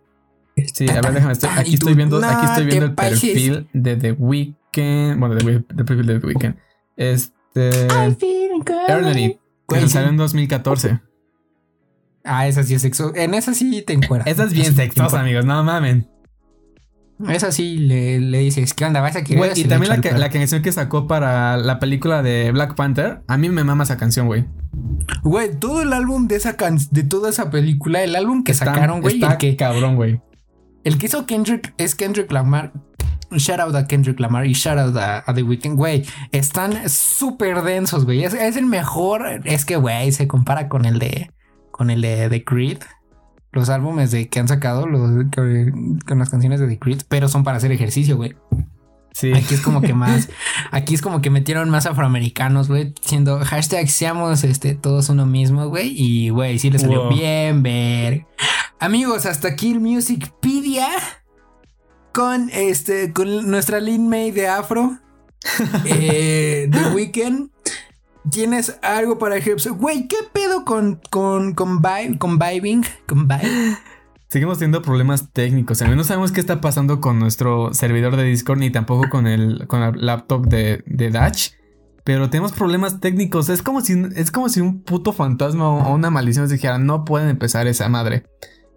[0.75, 1.33] Sí, a ver, déjame.
[1.33, 5.19] estoy- aquí estoy viendo, aquí estoy viendo el perfil de The Weeknd.
[5.19, 6.57] Bueno, de, perfil de The Weeknd.
[6.97, 7.87] Este.
[7.87, 9.39] Eternity.
[9.69, 11.01] Que salió en 2014.
[12.25, 13.13] Ah, esa sí es sexo.
[13.15, 14.33] En esa sí te encuentras.
[14.33, 15.45] Esa es bien sexosa, amigos.
[15.45, 16.09] No mamen.
[17.29, 19.01] Esa sí le, le dices, ¿qué onda?
[19.01, 19.55] ¿Vas a querer?
[19.55, 23.23] Se y también la, que- la canción que sacó para la película de Black Panther.
[23.27, 24.45] A mí me mama esa canción, güey.
[25.23, 28.67] Güey, todo el álbum de esa can de toda esa película, el álbum que Está-
[28.67, 30.21] sacaron, güey, está el que, cabrón, güey.
[30.85, 32.73] el que hizo Kendrick es Kendrick Lamar.
[33.33, 36.05] Shout out a Kendrick Lamar y shout out a, a The Weeknd, güey.
[36.33, 38.25] Están súper densos, güey.
[38.25, 39.43] Es, es el mejor.
[39.45, 41.31] Es que, güey, se compara con el de
[41.71, 42.79] con el de Creed.
[43.53, 45.27] Los álbumes de que han sacado los,
[46.07, 48.37] con las canciones de The Creed, pero son para hacer ejercicio, güey.
[49.13, 49.33] Sí.
[49.33, 50.29] Aquí es como que más,
[50.71, 55.67] aquí es como que metieron más afroamericanos, güey, siendo hashtag seamos este, todos uno mismo,
[55.69, 55.93] güey.
[55.97, 57.15] Y güey, sí le salió Wow.
[57.15, 58.27] bien ver.
[58.79, 60.89] Amigos, hasta aquí el Musicpedia.
[62.13, 64.99] con este, con nuestra Lin May de Afro.
[65.85, 67.51] eh, The Weeknd.
[68.31, 69.69] ¿Tienes algo para Hips?
[69.69, 71.81] Güey, ¿qué pedo con, con, con,
[72.19, 72.85] con vibing?
[73.07, 73.79] Con vibe?
[74.29, 75.81] Seguimos teniendo problemas técnicos.
[75.81, 79.83] no sabemos qué está pasando con nuestro servidor de Discord ni tampoco con el, con
[79.83, 81.53] el laptop de, de Dutch.
[82.05, 83.49] Pero tenemos problemas técnicos.
[83.49, 87.07] Es como si, es como si un puto fantasma o una maldición nos dijera, no
[87.07, 88.25] pueden empezar esa madre.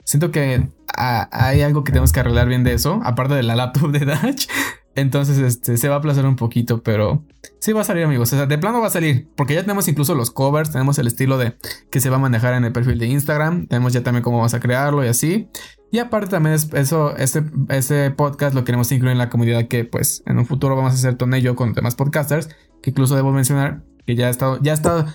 [0.06, 3.92] Siento que hay algo que tenemos que arreglar bien de eso, aparte de la laptop
[3.92, 4.48] de Dutch.
[4.96, 7.24] Entonces, este, se va a aplazar un poquito, pero
[7.60, 8.34] sí va a salir, amigos.
[8.34, 11.08] O sea, de plano va a salir, porque ya tenemos incluso los covers, tenemos el
[11.08, 11.56] estilo de
[11.90, 14.54] que se va a manejar en el perfil de Instagram, tenemos ya también cómo vamos
[14.54, 15.48] a crearlo y así.
[15.92, 19.86] Y aparte también es eso, este, este podcast lo queremos incluir en la comunidad que,
[19.86, 22.50] pues, en un futuro vamos a hacer yo con demás podcasters,
[22.82, 25.06] que incluso debo mencionar que ya he estado, ya he estado,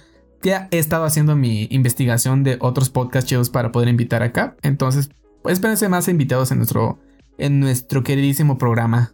[0.43, 4.57] ya he estado haciendo mi investigación de otros podcast chidos para poder invitar acá.
[4.63, 5.11] Entonces,
[5.43, 6.99] pues espérense más invitados en nuestro,
[7.39, 9.13] en nuestro queridísimo programa.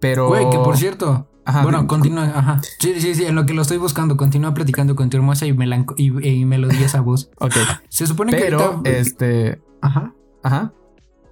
[0.00, 0.28] Pero.
[0.28, 1.28] Güey, que por cierto.
[1.62, 2.24] bueno, continúa.
[2.24, 2.60] Ajá.
[2.78, 3.24] Sí, sí, sí.
[3.24, 5.56] En lo que lo estoy buscando, continúa platicando con tu hermosa y,
[5.96, 7.30] y, y melodía esa voz.
[7.38, 7.54] ok.
[7.88, 8.38] Se supone que.
[8.38, 9.60] Pero, este.
[9.80, 10.14] Ajá.
[10.42, 10.72] Ajá.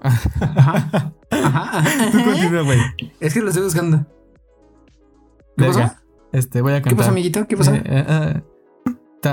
[0.01, 1.13] Ajá.
[1.31, 1.85] Ajá.
[2.13, 2.81] Tú continúa, güey.
[3.21, 4.07] Es que lo estoy buscando.
[5.57, 6.03] ¿Qué pasa?
[6.33, 6.91] Este, voy a cantar.
[6.91, 7.47] ¿Qué pasa, amiguito?
[7.47, 7.77] ¿Qué pasa?
[7.77, 8.43] Eh, eh, eh.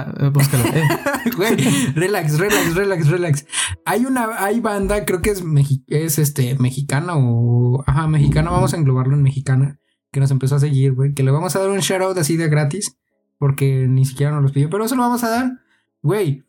[0.01, 0.65] Eh, búscalo.
[0.65, 0.83] Eh.
[1.37, 1.55] Güey,
[1.95, 3.45] relax, relax, relax, relax.
[3.85, 5.43] Hay una, hay banda, creo que es,
[5.87, 7.83] es este, mexicana o.
[7.87, 9.79] Ajá, mexicana, vamos a englobarlo en mexicana,
[10.11, 11.13] que nos empezó a seguir, güey.
[11.13, 12.97] Que le vamos a dar un shoutout así de gratis,
[13.39, 15.51] porque ni siquiera nos los pidió, pero eso lo vamos a dar.
[16.01, 16.43] Güey,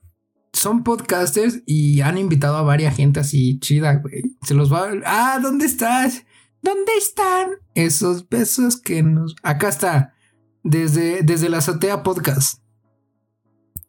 [0.52, 4.36] son podcasters y han invitado a varias gente así chida, güey.
[4.42, 4.92] Se los va a.
[5.04, 6.24] Ah, ¿dónde estás?
[6.62, 9.36] ¿Dónde están esos besos que nos.
[9.42, 10.14] Acá está.
[10.62, 12.63] Desde, desde la azotea podcast.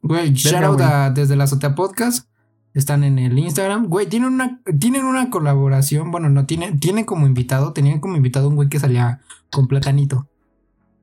[0.05, 2.27] Güey, shout out desde la azotea podcast.
[2.75, 3.87] Están en el Instagram.
[3.87, 6.11] Güey, tienen una, tienen una colaboración.
[6.11, 10.27] Bueno, no tienen, tienen como invitado, tenían como invitado un güey que salía con platanito.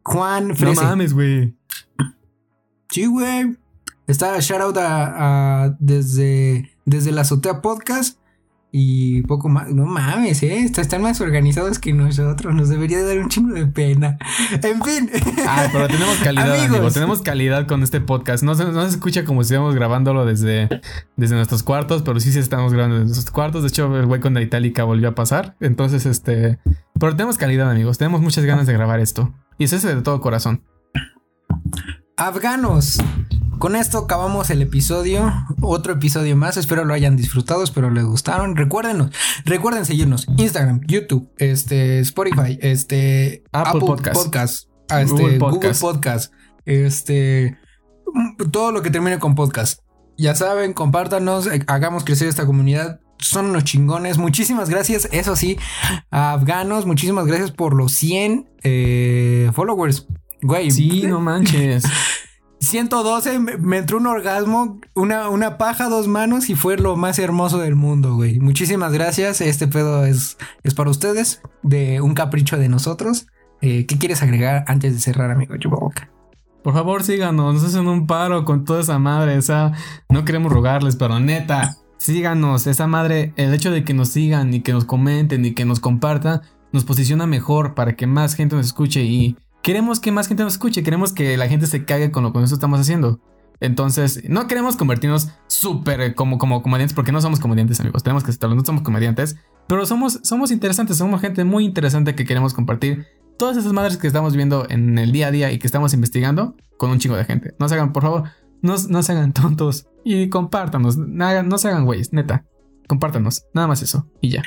[0.05, 0.83] Juan Frese.
[0.83, 1.53] No mames, güey.
[2.91, 3.57] Sí, güey.
[4.07, 8.21] Está shout out a, desde, desde la azotea podcast.
[8.75, 10.64] Y poco más, no mames, ¿eh?
[10.64, 14.16] Están más organizados que nosotros, nos debería dar un chingo de pena.
[14.62, 15.11] En fin.
[15.47, 16.95] Ah, pero tenemos calidad, amigos.
[16.95, 18.43] tenemos calidad con este podcast.
[18.43, 20.70] No se, no se escucha como si estuviéramos grabándolo desde,
[21.16, 23.62] desde nuestros cuartos, pero sí, sí estamos grabando desde nuestros cuartos.
[23.62, 25.55] De hecho, el güey con la itálica volvió a pasar.
[25.61, 26.59] Entonces, este.
[26.99, 27.99] Pero tenemos calidad, amigos.
[27.99, 29.35] Tenemos muchas ganas de grabar esto.
[29.59, 30.62] Y es ese de todo corazón.
[32.27, 32.99] Afganos.
[33.59, 38.55] Con esto acabamos el episodio, otro episodio más, espero lo hayan disfrutado, espero les gustaron.
[38.55, 39.11] Recuérdenos,
[39.45, 46.33] recuerden seguirnos Instagram, YouTube, este Spotify, este Apple, Podcast, este, Google, Podcast.
[46.64, 47.59] este
[48.53, 49.81] todo lo que termine con podcast.
[50.16, 53.01] Ya saben, compártanos, eh, hagamos crecer esta comunidad.
[53.18, 54.18] Son unos chingones.
[54.18, 55.09] Muchísimas gracias.
[55.11, 55.59] Eso sí,
[56.12, 60.07] a afganos, muchísimas gracias por los 100 eh, followers.
[60.43, 60.70] Güey.
[60.70, 61.84] Sí, no manches.
[62.62, 67.59] 112 me, entró un orgasmo, una, una paja, dos manos y fue lo más hermoso
[67.59, 68.38] del mundo, güey.
[68.38, 69.40] Muchísimas gracias.
[69.40, 73.26] Este pedo es, es para ustedes, de un capricho de nosotros.
[73.62, 76.11] Eh, ¿Qué quieres agregar antes de cerrar, amigo boca
[76.62, 79.36] Por favor, síganos, nos hacen un paro con toda esa madre.
[79.36, 79.72] Esa,
[80.09, 82.68] no queremos rogarles, pero neta, síganos.
[82.68, 85.80] Esa madre, el hecho de que nos sigan y que nos comenten y que nos
[85.80, 90.43] compartan, nos posiciona mejor para que más gente nos escuche y queremos que más gente
[90.43, 93.21] nos escuche, queremos que la gente se cague con lo que nosotros estamos haciendo.
[93.61, 98.03] Entonces, no queremos convertirnos súper como, como comediantes, porque no somos comediantes, amigos.
[98.03, 99.37] Tenemos que aceptarlo, no somos comediantes,
[99.69, 103.07] pero somos, somos interesantes, somos gente muy interesante que queremos compartir
[103.39, 106.57] todas esas madres que estamos viendo en el día a día y que estamos investigando
[106.77, 107.55] con un chingo de gente.
[107.61, 108.25] No se hagan, por favor,
[108.63, 110.97] no, no se hagan tontos y compártanos.
[110.97, 112.45] No, no se hagan güeyes, neta.
[112.89, 114.43] Compártanos, nada más eso y ya.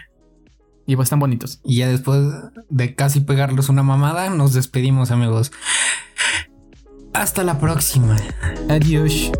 [0.85, 1.59] Y pues están bonitos.
[1.63, 2.21] Y ya después
[2.69, 5.51] de casi pegarlos una mamada, nos despedimos, amigos.
[7.13, 8.17] Hasta la próxima.
[8.69, 9.31] Adiós.